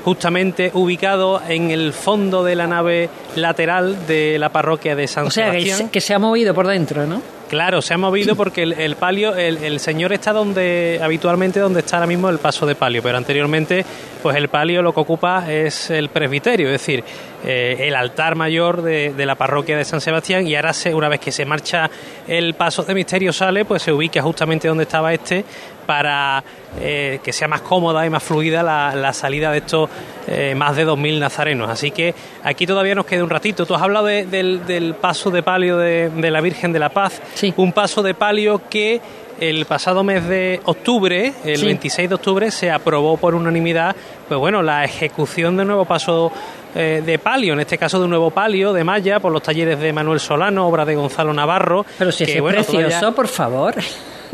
[0.03, 5.75] justamente ubicado en el fondo de la nave lateral de la parroquia de San Sebastián.
[5.75, 7.21] O sea, que se, ha movido por dentro, ¿no?
[7.51, 12.07] Claro, se ha movido porque el, palio, el, señor está donde habitualmente donde está ahora
[12.07, 13.85] mismo el paso de palio, pero anteriormente,
[14.23, 17.03] pues el palio lo que ocupa es el presbiterio, es decir,
[17.43, 21.19] eh, el altar mayor de, la parroquia de San Sebastián y ahora se, una vez
[21.19, 21.89] que se marcha
[22.25, 25.43] el paso de misterio sale, pues se ubica justamente donde estaba este
[25.85, 26.43] para
[26.79, 29.89] eh, que sea más cómoda y más fluida la, salida de estos
[30.27, 31.69] eh, más de 2.000 nazarenos.
[31.69, 33.65] Así que aquí todavía nos queda un ratito.
[33.65, 37.21] Tú has hablado del, paso de palio de, la Virgen de la Paz,
[37.57, 39.01] un paso de palio que
[39.39, 43.95] el pasado mes de octubre, el 26 de octubre, se aprobó por unanimidad,
[44.27, 46.31] pues bueno, la ejecución de un nuevo paso
[46.75, 49.79] eh, de palio, en este caso de un nuevo palio de malla, por los talleres
[49.79, 51.85] de Manuel Solano, obra de Gonzalo Navarro.
[51.97, 53.75] Pero si es precioso, por favor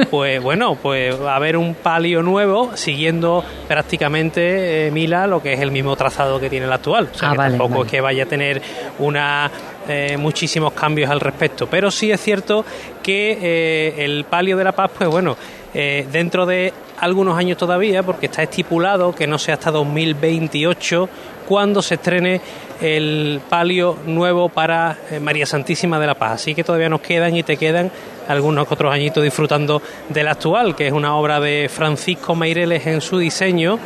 [0.09, 5.53] pues bueno, pues va a haber un palio nuevo siguiendo prácticamente eh, Mila lo que
[5.53, 7.09] es el mismo trazado que tiene el actual.
[7.13, 8.61] O sea, ah, tampoco es que vaya a tener
[8.99, 9.49] una
[9.87, 11.67] eh, muchísimos cambios al respecto.
[11.67, 12.65] Pero sí es cierto
[13.03, 15.37] que eh, el palio de la paz, pues bueno,
[15.73, 21.07] dentro de algunos años todavía, porque está estipulado que no sea hasta 2028
[21.47, 22.41] cuando se estrene
[22.81, 26.31] el palio nuevo para María Santísima de la Paz.
[26.31, 27.91] Así que todavía nos quedan y te quedan
[28.27, 33.17] algunos otros añitos disfrutando del actual, que es una obra de Francisco Meireles en su
[33.17, 33.79] diseño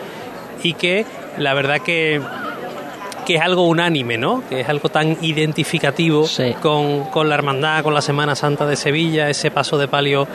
[0.64, 1.06] y que
[1.38, 2.22] la verdad que
[3.26, 4.44] que es algo unánime, ¿no?
[4.50, 6.28] Que es algo tan identificativo
[6.62, 10.28] con, la hermandad, con la Semana Santa de Sevilla, ese paso de palio.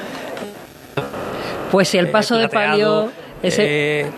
[1.71, 3.11] Pues si el paso de palio,
[3.43, 4.11] ese, eh,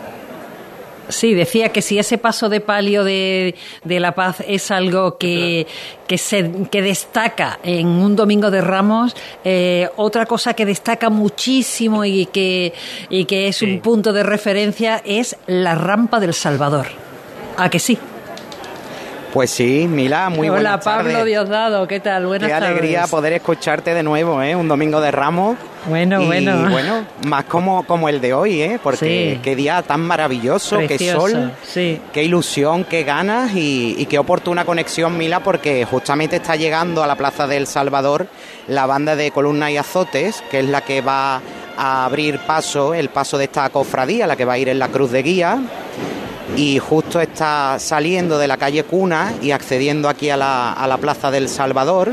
[1.09, 3.55] Sí, decía que si ese paso de palio de,
[3.85, 5.67] La Paz es algo que,
[6.07, 12.05] que, se, que destaca en un Domingo de Ramos, eh, otra cosa que destaca muchísimo
[12.05, 12.75] y que,
[13.09, 16.87] y que es un punto de referencia es la rampa del Salvador.
[17.57, 17.99] ¿A que sí?
[19.33, 22.27] Pues sí, Mila, muy Hola, Hola, Pablo Diosdado, ¿qué tal?
[22.27, 24.57] Buenas Qué alegría poder escucharte de nuevo, ¿eh?
[24.57, 25.59] Un domingo de Ramos.
[25.87, 26.71] Bueno, y, bueno.
[26.71, 28.81] bueno, más como, como el de hoy, ¿eh?
[28.83, 32.01] Porque qué día tan maravilloso, qué sol, sí.
[32.13, 37.17] qué ilusión, qué ganas y, qué oportuna conexión, Mila, porque justamente está llegando a la
[37.17, 38.27] Plaza del Salvador
[38.67, 41.43] la banda de columnas y azotes, que es la que va
[41.77, 44.89] a abrir paso, el paso de esta cofradía, la que va a ir en la
[44.89, 45.59] cruz de guía
[46.59, 50.97] y justo está saliendo de la calle Cuna y accediendo aquí a la, a la
[50.99, 52.13] Plaza del Salvador,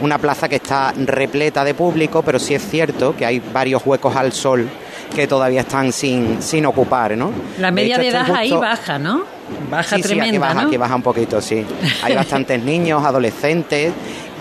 [0.00, 4.16] una plaza que está repleta de público, pero sí es cierto que hay varios huecos
[4.16, 4.68] al sol
[5.14, 7.30] que todavía están sin, sin ocupar, ¿no?
[7.58, 9.22] La media de, edad ahí baja, ¿no?
[9.70, 11.64] Baja sí, tremenda, sí, aquí baja, aquí baja un poquito, sí.
[12.02, 13.92] Hay bastantes niños, adolescentes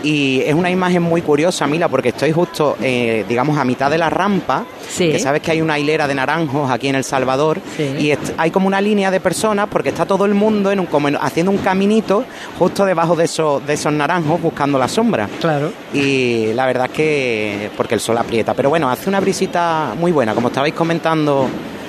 [0.04, 3.98] y es una imagen muy curiosa, Mila, porque estoy justo, eh, digamos, a mitad de
[3.98, 4.66] la rampa,
[4.98, 8.68] que sabes que hay una hilera de naranjos aquí en El Salvador, y hay como
[8.68, 12.24] una línea de personas, porque está todo el mundo en un, como haciendo un caminito
[12.58, 15.30] justo debajo de esos, de esos naranjos buscando la sombra.
[15.40, 15.72] Claro.
[15.94, 20.12] Y la verdad es que, porque el sol aprieta, pero bueno, hace una brisita muy
[20.12, 21.48] buena, como estabais comentando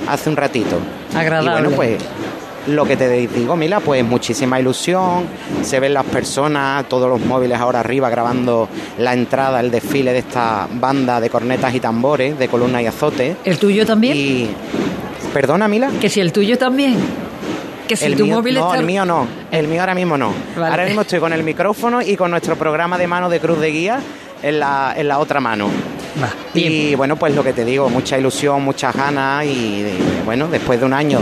[0.08, 0.78] hace un ratito.
[1.14, 1.50] Agradable.
[1.50, 1.98] Y bueno, pues
[2.66, 5.24] lo que te digo, Mila, pues muchísima ilusión,
[5.62, 10.18] se ven las personas, todos los móviles ahora arriba grabando la entrada, el desfile de
[10.20, 13.36] esta banda de cornetas y tambores, de columna y azote.
[13.44, 14.16] ¿El tuyo también?
[14.16, 14.50] Y...
[15.32, 15.90] ¿Perdona, Mila?
[16.00, 16.96] Que si el tuyo también.
[17.86, 20.32] Que si el tu mío, móvil no, el mío no, el mío ahora mismo no.
[20.56, 23.70] Ahora mismo estoy con el micrófono y con nuestro programa de mano de cruz de
[23.70, 24.00] guía
[24.42, 25.68] en la, en la otra mano.
[26.54, 29.84] y bueno, pues lo que te digo, mucha ilusión, muchas ganas y
[30.24, 31.20] bueno, después de un año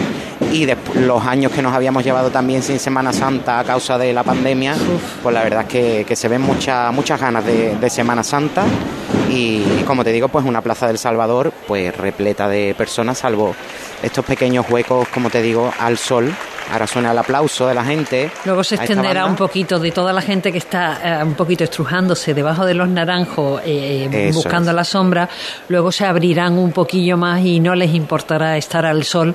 [0.53, 4.25] y los años que nos habíamos llevado también sin Semana Santa a causa de la
[4.25, 4.75] pandemia,
[5.23, 8.65] pues la verdad es que, se ven muchas muchas ganas de, Semana Santa.
[9.31, 13.55] Y, como te digo, pues una plaza del Salvador pues repleta de personas, salvo
[14.03, 16.33] estos pequeños huecos, como te digo, al sol
[16.71, 18.31] Ahora suena el aplauso de la gente.
[18.45, 22.35] Luego se extenderá un poquito de toda la gente que está eh, un poquito estrujándose
[22.35, 25.29] debajo de los naranjos, eh, eh, buscando la sombra.
[25.69, 29.35] Luego se abrirán un poquillo más y no les importará estar al sol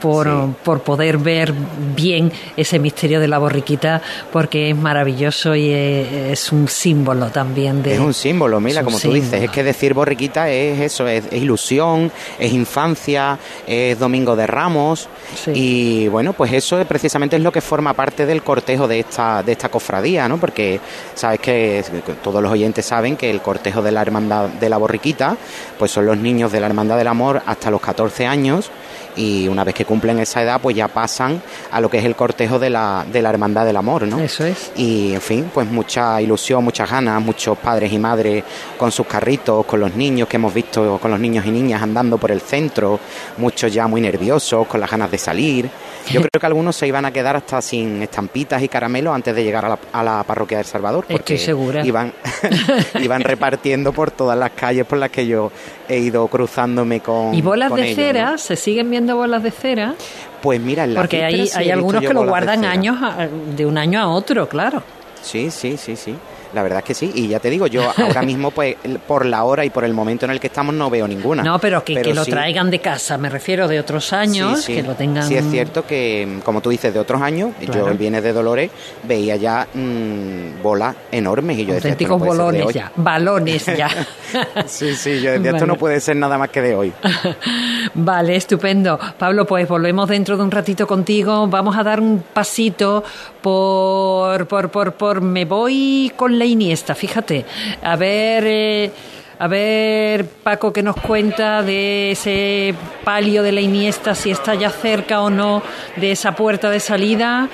[0.00, 1.54] por, por poder ver
[1.94, 4.02] bien ese misterio de la borriquita,
[4.32, 7.94] porque es maravilloso y es, un símbolo también de.
[7.94, 9.40] Es un símbolo, mira, como tú dices.
[9.44, 15.08] Es que decir borriquita es eso, es, ilusión, es infancia, es domingo de ramos.
[15.54, 19.52] Y bueno, pues eso precisamente es lo que forma parte del cortejo de esta, de
[19.52, 20.38] esta cofradía, ¿no?
[20.38, 20.80] Porque
[21.14, 21.84] sabes que
[22.22, 25.36] todos los oyentes saben que el cortejo de la Hermandad de la Borriquita,
[25.78, 28.70] pues son los niños de la Hermandad del Amor hasta los 14 años
[29.16, 32.16] y una vez que cumplen esa edad pues ya pasan a lo que es el
[32.16, 34.18] cortejo de la, de la hermandad del amor, ¿no?
[34.20, 34.72] Eso es.
[34.76, 38.44] Y en fin, pues mucha ilusión, muchas ganas, muchos padres y madres
[38.78, 42.18] con sus carritos, con los niños que hemos visto, con los niños y niñas andando
[42.18, 42.98] por el centro,
[43.38, 45.70] muchos ya muy nerviosos, con las ganas de salir.
[46.12, 49.42] Yo creo que algunos se iban a quedar hasta sin estampitas y caramelos antes de
[49.44, 51.04] llegar a la, a la parroquia del Salvador.
[51.08, 51.84] Porque Estoy segura.
[51.84, 52.12] Iban,
[53.00, 55.50] iban repartiendo por todas las calles por las que yo
[55.88, 57.34] he ido cruzándome con.
[57.34, 58.30] ¿Y bolas con de ellos, cera?
[58.32, 58.38] ¿no?
[58.38, 59.94] ¿Se siguen viendo bolas de cera?
[60.40, 63.28] Pues mira, en la Porque hay, sí hay algunos que lo de guardan años a-
[63.28, 64.82] de un año a otro, claro.
[65.22, 66.16] Sí, sí, sí, sí.
[66.54, 67.10] La verdad es que sí.
[67.14, 68.76] Y ya te digo, yo ahora mismo, pues,
[69.06, 71.42] por la hora y por el momento en el que estamos, no veo ninguna.
[71.42, 74.66] No, pero que, que lo sí- traigan de casa, me refiero de otros años, Sí,
[74.66, 74.74] sí.
[74.74, 75.26] que lo tengan.
[75.26, 77.86] Sí, es cierto que, como tú dices, de otros años, Claro.
[77.86, 78.70] yo el Viernes de Dolores
[79.04, 82.72] veía ya mm, bolas enormes y yo decía, "Esto no de bolones hoy".
[82.74, 83.88] ya, balones ya.
[84.66, 86.92] Sí, sí, yo decía, esto no puede ser nada más que de hoy.
[87.94, 88.98] Vale, estupendo.
[89.18, 91.46] Pablo, pues volvemos dentro de un ratito contigo.
[91.48, 93.04] Vamos a dar un pasito
[93.42, 97.44] por, por, por, por me voy con la Iniesta, fíjate.
[97.82, 98.90] A ver, eh,
[99.38, 102.74] a ver, Paco, que nos cuenta de ese
[103.04, 105.62] palio de la Iniesta, si está ya cerca o no
[105.96, 107.48] de esa puerta de salida.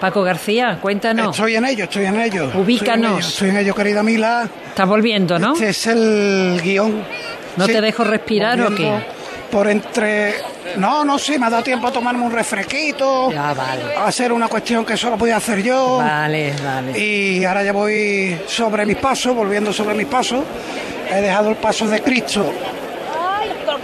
[0.00, 1.36] Paco García, cuéntanos.
[1.36, 2.50] Estoy en ello, estoy en ello.
[2.54, 3.28] Ubícanos.
[3.28, 4.48] Estoy en ello, querida Mila.
[4.68, 5.52] Estás volviendo, ¿no?
[5.52, 7.02] Este es el guion.
[7.56, 8.92] ¿No Sí, te dejo respirar o qué?
[9.50, 10.34] Por entre...
[10.76, 13.30] No, no, sí, me ha dado tiempo a tomarme un refresquito.
[13.30, 13.94] Ya, vale.
[13.96, 15.98] A hacer una cuestión que solo podía hacer yo.
[15.98, 16.98] Vale, vale.
[16.98, 20.42] Y ahora ya voy sobre mis pasos, volviendo sobre mis pasos.
[21.12, 22.52] He dejado el paso de Cristo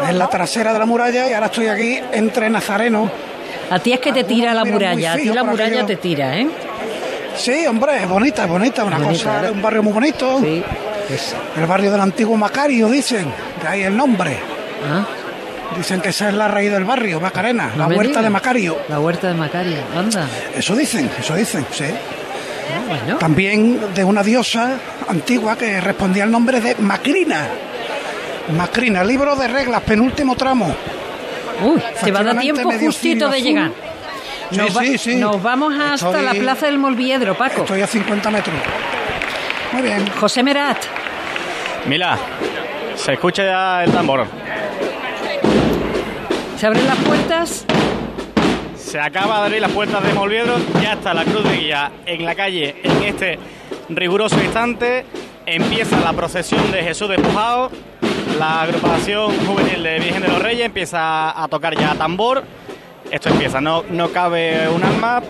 [0.08, 3.10] en la trasera de la muralla y ahora estoy aquí entre Nazareno.
[3.70, 6.48] A ti es que te tira la muralla, a ti la muralla te tira, ¿eh?
[7.36, 9.52] Sí, hombre, es bonita, es bonita, una Bonita, cosa, ¿verdad?
[9.52, 10.40] un barrio muy bonito.
[10.40, 10.62] Sí.
[11.56, 13.26] El barrio del antiguo Macario, dicen,
[13.62, 14.36] de ahí el nombre.
[14.90, 15.06] Ah.
[15.76, 18.78] Dicen que esa es la raíz del barrio, Macarena, la huerta de Macario.
[18.88, 20.26] La huerta de Macario, anda.
[20.54, 21.84] Eso dicen, eso dicen, sí.
[21.84, 24.76] Ah, Bueno, También de una diosa
[25.08, 27.48] antigua que respondía al nombre de Macrina.
[28.56, 30.74] Macrina, libro de reglas, penúltimo tramo.
[31.62, 33.70] Uy, te va a dar tiempo justito de llegar.
[34.50, 35.16] Nos, Sí, va- sí, sí.
[35.16, 37.62] nos vamos hasta Estoy- la plaza del Molviedro, Paco.
[37.62, 38.56] Estoy a 50 metros.
[39.72, 40.04] Muy bien.
[40.18, 40.78] José Merat,
[41.86, 42.18] Mira,
[42.96, 44.26] se escucha ya el tambor.
[46.60, 47.64] ¿Se abren las puertas?
[48.76, 52.22] Se acaba de abrir las puertas de Molviedro, ya está la cruz de guía en
[52.22, 53.38] la calle en este
[53.88, 55.06] riguroso instante.
[55.46, 57.70] Empieza la procesión de Jesús despojado.
[58.38, 62.44] La agrupación juvenil de Virgen de los Reyes empieza a tocar ya tambor.
[63.10, 65.22] Esto empieza, no, no cabe un alma.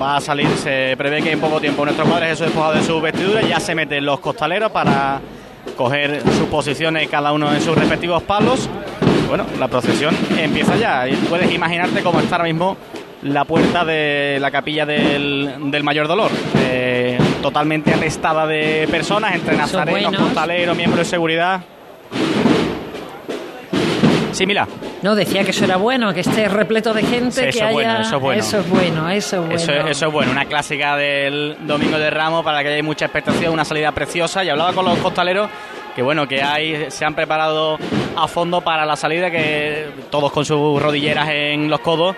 [0.00, 2.98] Va a salir, se prevé que en poco tiempo nuestro Padre Jesús despojado de su
[2.98, 5.20] vestidura ya se meten los costaleros para
[5.76, 8.70] coger sus posiciones cada uno en sus respectivos palos.
[9.28, 12.76] Bueno, la procesión empieza ya puedes imaginarte cómo está ahora mismo
[13.22, 16.30] la puerta de la capilla del, del Mayor Dolor.
[16.56, 20.22] Eh, totalmente arrestada de personas, entre nazarenos, buenos.
[20.22, 21.60] costaleros, miembros de seguridad.
[24.32, 24.68] Sí, mira,
[25.02, 27.64] No, decía que eso era bueno, que esté repleto de gente, Sí, que eso es
[27.64, 27.72] haya...
[27.72, 28.40] bueno, eso es bueno.
[28.40, 29.54] Eso es bueno, eso es bueno.
[29.56, 33.52] Eso, eso es bueno, una clásica del Domingo de Ramos para que haya mucha expectación,
[33.52, 34.44] una salida preciosa.
[34.44, 35.48] Y hablaba con los costaleros
[35.98, 37.76] que bueno, que hay, se han preparado
[38.16, 42.14] a fondo para la salida, que todos con sus rodilleras en los codos.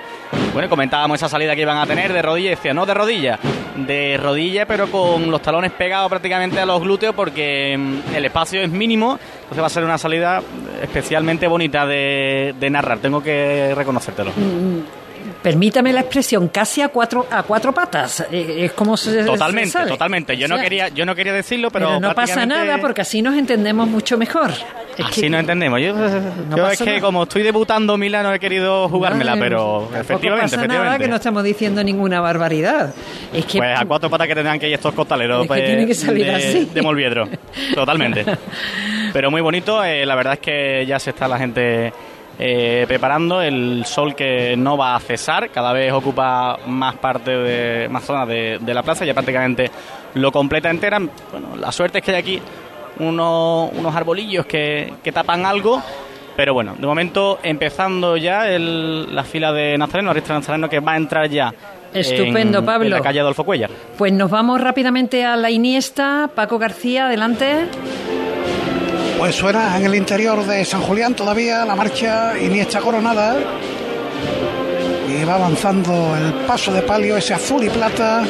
[0.53, 3.39] Bueno, comentábamos esa salida que iban a tener de rodilla, decía, no de rodilla,
[3.77, 8.61] de rodilla, pero con los talones pegados prácticamente a los glúteos porque mm, el espacio
[8.61, 10.43] es mínimo, entonces va a ser una salida
[10.83, 14.33] especialmente bonita de, de narrar, tengo que reconocértelo.
[14.37, 14.81] Mm,
[15.43, 18.27] Permítame la expresión, casi a cuatro, a cuatro patas.
[18.31, 20.37] Eh, Es como se Totalmente, se totalmente.
[20.37, 23.01] Yo O no sea, quería, yo no quería decirlo, pero, Pero no pasa nada porque
[23.01, 24.51] así nos entendemos mucho mejor.
[24.99, 25.81] Es Así que- nos entendemos.
[25.81, 27.01] Yo, No yo es que nada.
[27.01, 31.05] como estoy debutando Milán no he querido jugármela, Ay, pero efectivamente, pasa nada efectivamente.
[31.05, 32.93] que no estamos diciendo ninguna barbaridad.
[33.33, 35.87] Es que Pues a cuatro patas que tendrán que ir estos costaleros Es que pues,
[35.87, 36.71] que salir de, así.
[36.75, 37.29] de Molviedro.
[37.75, 38.27] Totalmente.
[39.15, 39.83] Pero muy bonito.
[39.85, 41.93] eh, la verdad es que ya se está la gente
[42.41, 43.43] eh, preparando.
[43.43, 45.51] El sol que no va a cesar.
[45.51, 49.05] Cada vez ocupa más parte de más zona de, de la plaza.
[49.05, 49.71] Ya prácticamente
[50.15, 50.99] lo completa entera.
[50.99, 52.43] Bueno, la suerte es que hay aquí
[52.99, 55.83] unos, unos arbolillos que, que tapan algo.
[56.37, 60.93] Pero bueno, de momento empezando ya el- la fila de Nazareno, Arista Nazareno, que va
[60.93, 61.53] a entrar ya.
[61.93, 62.85] Estupendo, en- Pablo.
[62.87, 63.69] En la calle Adolfo Cuellar.
[63.99, 66.31] Pues nos vamos rápidamente a la Iniesta.
[66.35, 67.67] Paco García, adelante.
[69.21, 73.37] Pues suena en el interior de San Julián todavía la marcha Iniesta Coronada.
[75.11, 78.23] Y va avanzando el paso de palio, ese azul y plata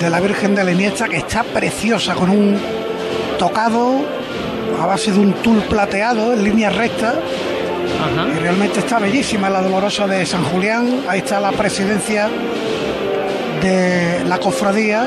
[0.00, 2.58] de la Virgen de la Iniesta, que está preciosa, con un
[3.38, 4.00] tocado
[4.82, 7.14] a base de un tul plateado en línea recta.
[8.34, 11.04] Y realmente está bellísima la dolorosa de San Julián.
[11.08, 12.28] Ahí está la presidencia
[13.62, 15.06] de la cofradía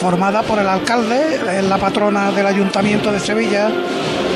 [0.00, 3.68] formada por el alcalde, la patrona del ayuntamiento de Sevilla,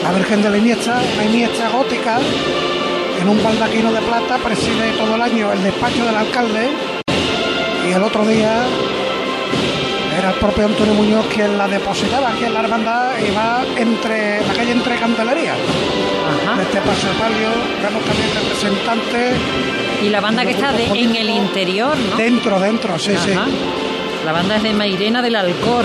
[0.02, 2.18] la Virgen de la Iniesta, la Iniesta gótica,
[3.20, 6.68] en un baldaquino de plata preside todo el año el despacho del alcalde
[7.88, 8.62] y el otro día
[10.18, 14.46] era el propio Antonio Muñoz quien la depositaba aquí en la hermandad y va entre
[14.46, 15.54] la calle entre Candelería.
[16.56, 17.48] De este paso de palio
[17.82, 19.34] vemos también representantes.
[20.02, 22.16] Y la banda que está en el interior, ¿no?
[22.16, 23.32] Dentro, dentro, sí, sí.
[24.24, 25.84] La banda es de Mairena del Alcor.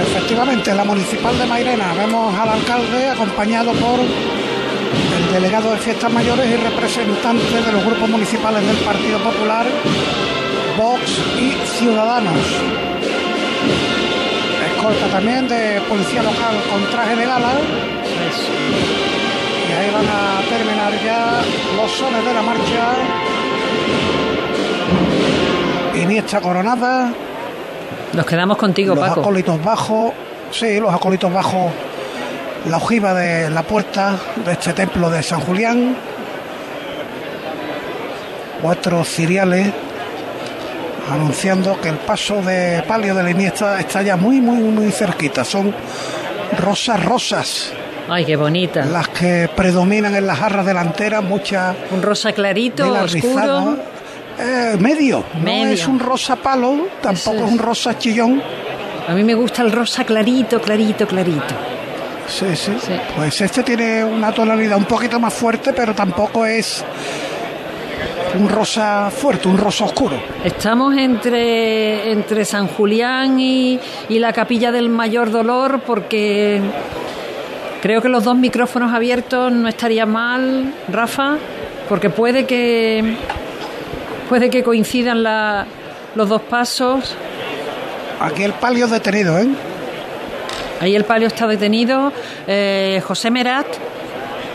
[0.00, 1.92] Efectivamente, la municipal de Mairena.
[1.94, 8.08] Vemos al alcalde acompañado por el delegado de fiestas mayores y representantes de los grupos
[8.08, 9.66] municipales del Partido Popular,
[10.78, 11.02] Vox
[11.36, 12.46] y Ciudadanos.
[14.76, 17.54] Escolta también de policía local con traje de gala.
[19.68, 21.42] Y ahí van a terminar ya
[21.76, 22.94] los sones de la marcha.
[25.96, 27.12] Iniesta coronada.
[28.12, 29.16] Nos quedamos contigo, los Paco.
[29.16, 30.12] Los acólitos bajos,
[30.50, 31.72] sí, los acólitos bajos,
[32.68, 35.96] la ojiva de la puerta de este templo de San Julián.
[38.60, 39.72] Cuatro ciriales
[41.10, 45.44] anunciando que el paso de palio de la Iniesta está ya muy, muy, muy cerquita.
[45.44, 45.74] Son
[46.58, 47.72] rosas rosas.
[48.08, 48.84] Ay, qué bonita.
[48.84, 51.74] Las que predominan en las jarras delanteras, muchas.
[51.90, 53.78] Un rosa clarito, oscuro.
[54.42, 55.24] Eh, medio.
[55.42, 55.64] medio.
[55.64, 57.42] No es un rosa palo, tampoco es.
[57.42, 58.42] es un rosa chillón.
[59.08, 61.54] A mí me gusta el rosa clarito, clarito, clarito.
[62.28, 62.92] Sí, sí, sí.
[63.16, 66.84] Pues este tiene una tonalidad un poquito más fuerte, pero tampoco es
[68.38, 70.16] un rosa fuerte, un rosa oscuro.
[70.44, 73.78] Estamos entre, entre San Julián y,
[74.08, 76.60] y la capilla del mayor dolor porque
[77.82, 81.36] creo que los dos micrófonos abiertos no estaría mal, Rafa,
[81.88, 83.16] porque puede que
[84.28, 85.66] puede que coincidan la,
[86.14, 87.16] los dos pasos.
[88.20, 89.48] Aquí el palio detenido, ¿eh?
[90.80, 92.12] Ahí el palio está detenido.
[92.46, 93.66] Eh, José Merat.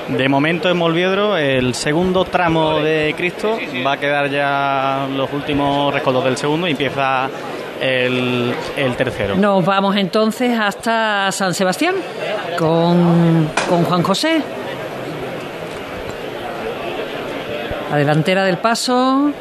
[0.09, 5.93] De momento en Molviedro, el segundo tramo de Cristo va a quedar ya los últimos
[5.93, 7.30] rescoldos del segundo y empieza
[7.82, 9.36] el, el, tercero.
[9.36, 11.95] Nos vamos entonces hasta San Sebastián
[12.57, 14.41] con, con Juan José.
[17.91, 19.32] La delantera del paso.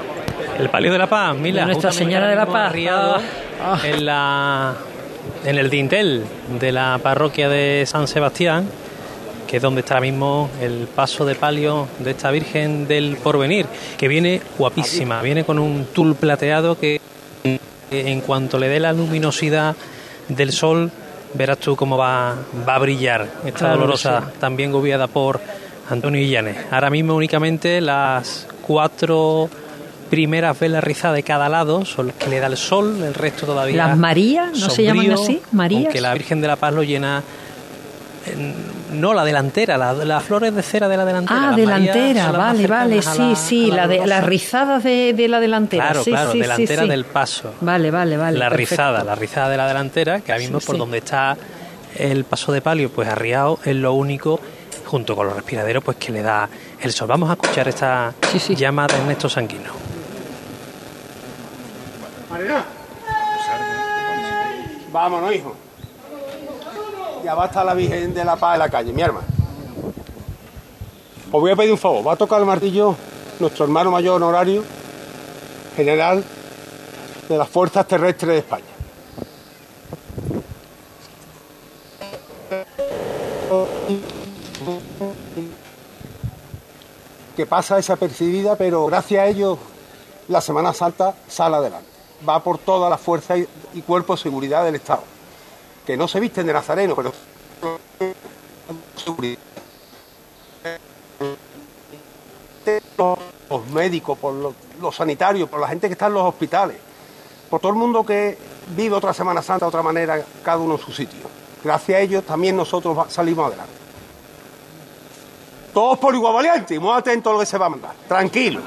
[0.58, 1.60] El palio de la paz, Mila.
[1.62, 2.74] De Nuestra Señora de la Paz.
[3.62, 3.78] Ah.
[3.84, 4.74] En, la,
[5.44, 6.24] en el dintel
[6.58, 8.68] de la parroquia de San Sebastián,
[9.46, 13.66] que es donde está ahora mismo el paso de palio de esta Virgen del Porvenir,
[13.98, 17.00] que viene guapísima, viene con un tul plateado que
[17.90, 19.76] en cuanto le dé la luminosidad
[20.28, 20.90] del sol,
[21.34, 22.34] verás tú cómo va,
[22.68, 24.38] va a brillar esta Claro, dolorosa, sí.
[24.40, 25.40] también gobiada por
[25.88, 26.56] Antonio Illanes.
[26.70, 29.48] Ahora mismo únicamente las cuatro
[30.10, 33.46] primeras velas rizadas de cada lado son las que le da el sol, el resto
[33.46, 33.86] todavía.
[33.88, 35.40] Las Marías, ¿no se llaman así?
[35.52, 35.84] Marías.
[35.86, 37.22] Aunque la Virgen de la Paz lo llena.
[38.26, 38.54] en-
[39.00, 41.50] no la delantera, la- las flores de cera de la delantera.
[41.50, 45.84] Ah, delantera, vale, vale, sí, la- sí, la de, las rizadas de, de la delantera.
[45.90, 46.88] Claro, sí, claro, sí, sí, delantera sí.
[46.88, 47.54] del paso.
[47.60, 48.36] Vale, vale, vale.
[48.38, 48.70] la perfecto.
[48.74, 50.78] rizada, la rizada de la delantera, que ahora mismo Sí, por sí.
[50.80, 51.36] donde está
[51.96, 54.40] el paso de palio, pues arriado, es lo único,
[54.86, 56.48] junto con los respiraderos, pues que le da
[56.80, 57.06] el sol.
[57.06, 58.12] Vamos a escuchar esta
[58.56, 59.70] llama de Ernesto Sanguino.
[64.92, 65.54] Vámonos, hijo.
[67.24, 69.26] Ya va a estar la Virgen de la Paz en la calle, mi hermano.
[71.32, 72.06] Os voy a pedir un favor.
[72.06, 72.94] Va a tocar el martillo
[73.40, 74.62] nuestro hermano mayor honorario,
[75.76, 76.24] general
[77.28, 78.64] de las Fuerzas Terrestres de España.
[87.36, 89.58] Que pasa desapercibida, pero gracias a ellos
[90.28, 91.95] la Semana Santa sale adelante.
[92.26, 95.02] Va por toda la fuerza y, y cuerpo de seguridad del Estado.
[95.86, 97.12] Que no se visten de nazareno, pero
[98.96, 99.38] seguridad.
[103.48, 106.78] los médicos, por los, los sanitarios, por la gente que está en los hospitales,
[107.48, 108.36] por todo el mundo que
[108.74, 111.20] vive otra Semana Santa de otra manera, cada uno en su sitio.
[111.62, 113.72] Gracias a ellos también nosotros salimos adelante.
[115.72, 117.94] Todos por igual valiente muy atentos a lo que se va a mandar.
[118.08, 118.60] Tranquilo.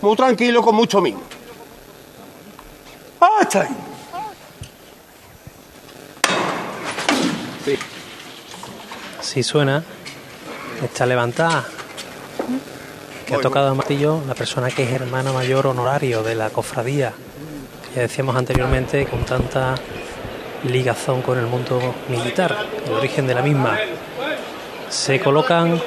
[0.00, 1.22] Muy tranquilo, con mucho mimo.
[3.26, 3.68] ¡Ah, está ahí!
[7.64, 7.78] Sí.
[9.22, 9.82] Si suena,
[10.82, 11.64] está levantada.
[13.24, 17.14] Que ha tocado el martillo la persona que es hermano mayor honorario de la cofradía.
[17.88, 19.74] que Ya decíamos anteriormente, con tanta
[20.64, 22.54] ligazón con el mundo militar,
[22.86, 23.78] el origen de la misma.
[24.90, 25.80] Se colocan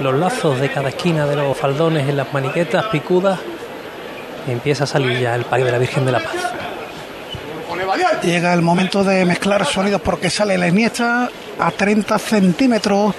[0.00, 3.40] los lazos de cada esquina de los faldones en las maniquetas picudas.
[4.46, 6.47] Y empieza a salir ya el país de la Virgen de la Paz.
[8.22, 13.14] Llega el momento de mezclar sonidos porque sale la Iniesta a 30 centímetros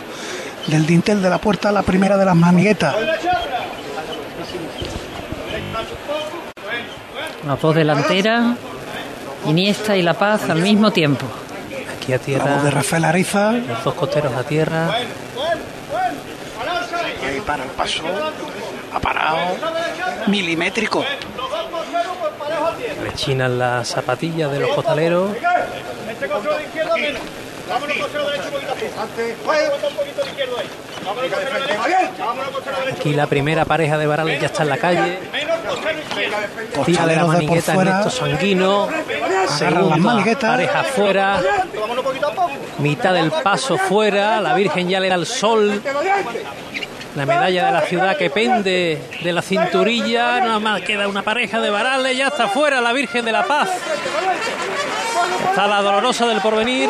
[0.68, 2.96] del dintel de la puerta, la primera de las maniguetas.
[7.48, 8.58] Las dos delanteras,
[9.46, 11.26] Iniesta y La Paz al mismo tiempo.
[11.96, 12.62] Aquí a tierra.
[12.62, 13.52] de Rafael Ariza.
[13.54, 14.92] Los dos costeros a tierra.
[17.28, 18.04] Ahí para el paso.
[18.94, 19.38] Ha parado.
[20.28, 21.04] Milimétrico.
[23.12, 25.32] Rechinan las zapatillas de los costaleros.
[32.92, 35.20] Aquí la primera pareja de varales ya está en la calle.
[36.86, 38.88] Tira de la manigueta Ernesto Sanguino.
[39.48, 41.42] Segunda pareja fuera.
[42.80, 44.40] Mitad del paso fuera.
[44.42, 45.82] La Virgen ya le da el sol.
[47.16, 50.40] La medalla de la ciudad que pende de la cinturilla.
[50.40, 52.16] Nada más queda una pareja de varales.
[52.16, 53.70] Ya está fuera la Virgen de la Paz.
[55.50, 56.90] Está la dolorosa del porvenir.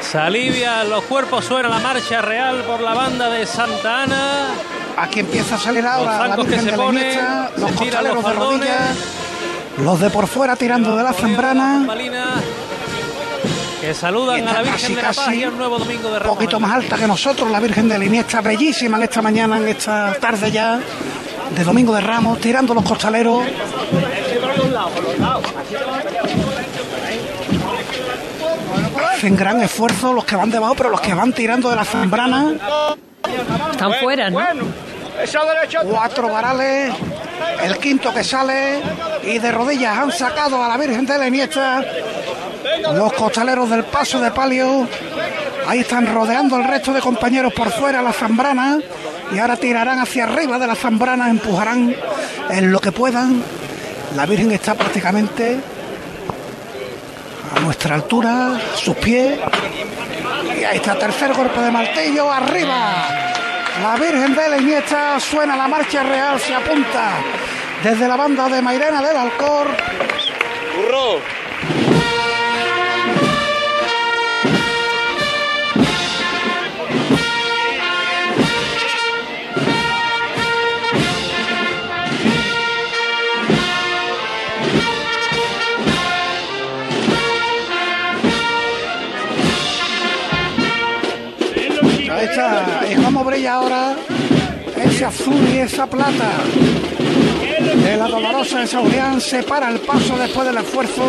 [0.00, 4.48] Se alivia los cuerpos, suena la marcha real por la banda de Santa Ana.
[4.96, 8.32] Aquí empieza a salir ahora los zancos que se ponen, los se los costaleros de
[8.34, 8.96] rodillas,
[9.78, 11.86] los de por fuera tirando de la zambrana.
[13.82, 16.14] Que saludan a la Virgen casi, de la Paz casi y al nuevo domingo de
[16.14, 16.36] Un Ramos.
[16.36, 19.66] poquito más alta que nosotros, la Virgen de la Iniesta, bellísima en esta mañana, en
[19.66, 20.78] esta tarde ya,
[21.50, 23.42] de Domingo de Ramos, tirando los costaleros.
[29.14, 32.52] Hacen gran esfuerzo los que van debajo, pero los que van tirando de la zambrana.
[33.72, 34.38] Están fuera, ¿no?
[35.90, 36.94] Cuatro varales,
[37.64, 38.80] el quinto que sale
[39.24, 41.84] y de rodillas han sacado a la Virgen de la Iniesta.
[42.94, 44.86] Los costaleros del paso de palio.
[45.66, 48.78] Ahí están rodeando el resto de compañeros por fuera la zambrana.
[49.32, 51.94] Y ahora tirarán hacia arriba de la zambrana, empujarán
[52.50, 53.42] en lo que puedan.
[54.16, 55.58] La Virgen está prácticamente
[57.54, 59.38] a nuestra altura, a sus pies.
[60.60, 63.06] Y ahí está, tercer golpe de martillo, arriba.
[63.82, 67.14] La Virgen de la Iniesta suena la marcha real, se apunta
[67.82, 69.68] desde la banda de Mairena del Alcor.
[70.78, 71.41] Ahí
[93.36, 93.96] y cómo brilla ahora
[94.76, 96.30] ese azul y esa plata.
[97.84, 101.02] De la dolorosa de Saurián se para el paso después del esfuerzo.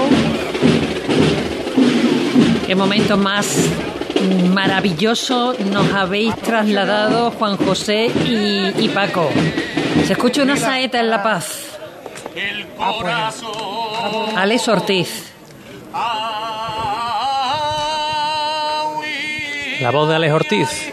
[2.65, 3.69] Qué momento más
[4.53, 9.29] maravilloso nos habéis trasladado Juan José y, y Paco.
[10.05, 11.77] Se escucha una saeta en La Paz.
[14.35, 15.33] Alex Ortiz.
[19.81, 20.92] La voz de Alex Ortiz.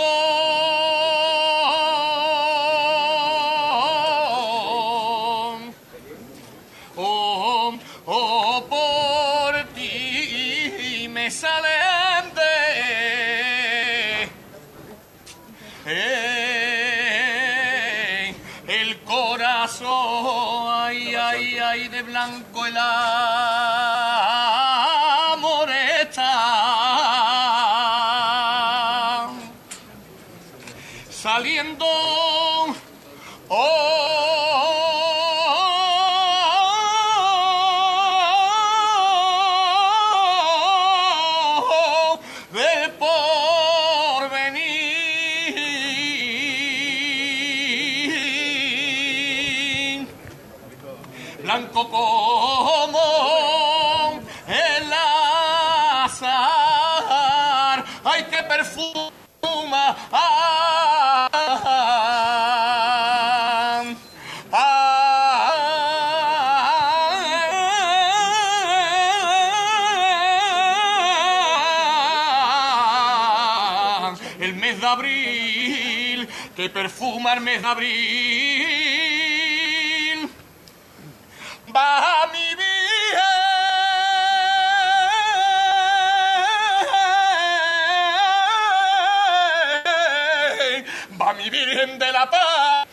[0.00, 0.29] go!
[76.60, 77.88] que perfuma el mes de abril.
[81.68, 83.24] Baja mi virgen,
[91.18, 92.86] va mi virgen de la paz.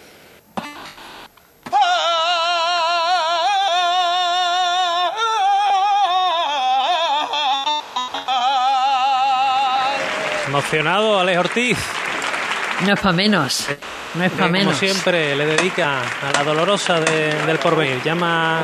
[10.48, 11.97] Emocionado, Alex Ortiz.
[12.86, 13.68] No es para menos.
[14.14, 14.76] No es para menos.
[14.76, 18.02] Como siempre, le dedica a la dolorosa del porvenir.
[18.04, 18.56] Llama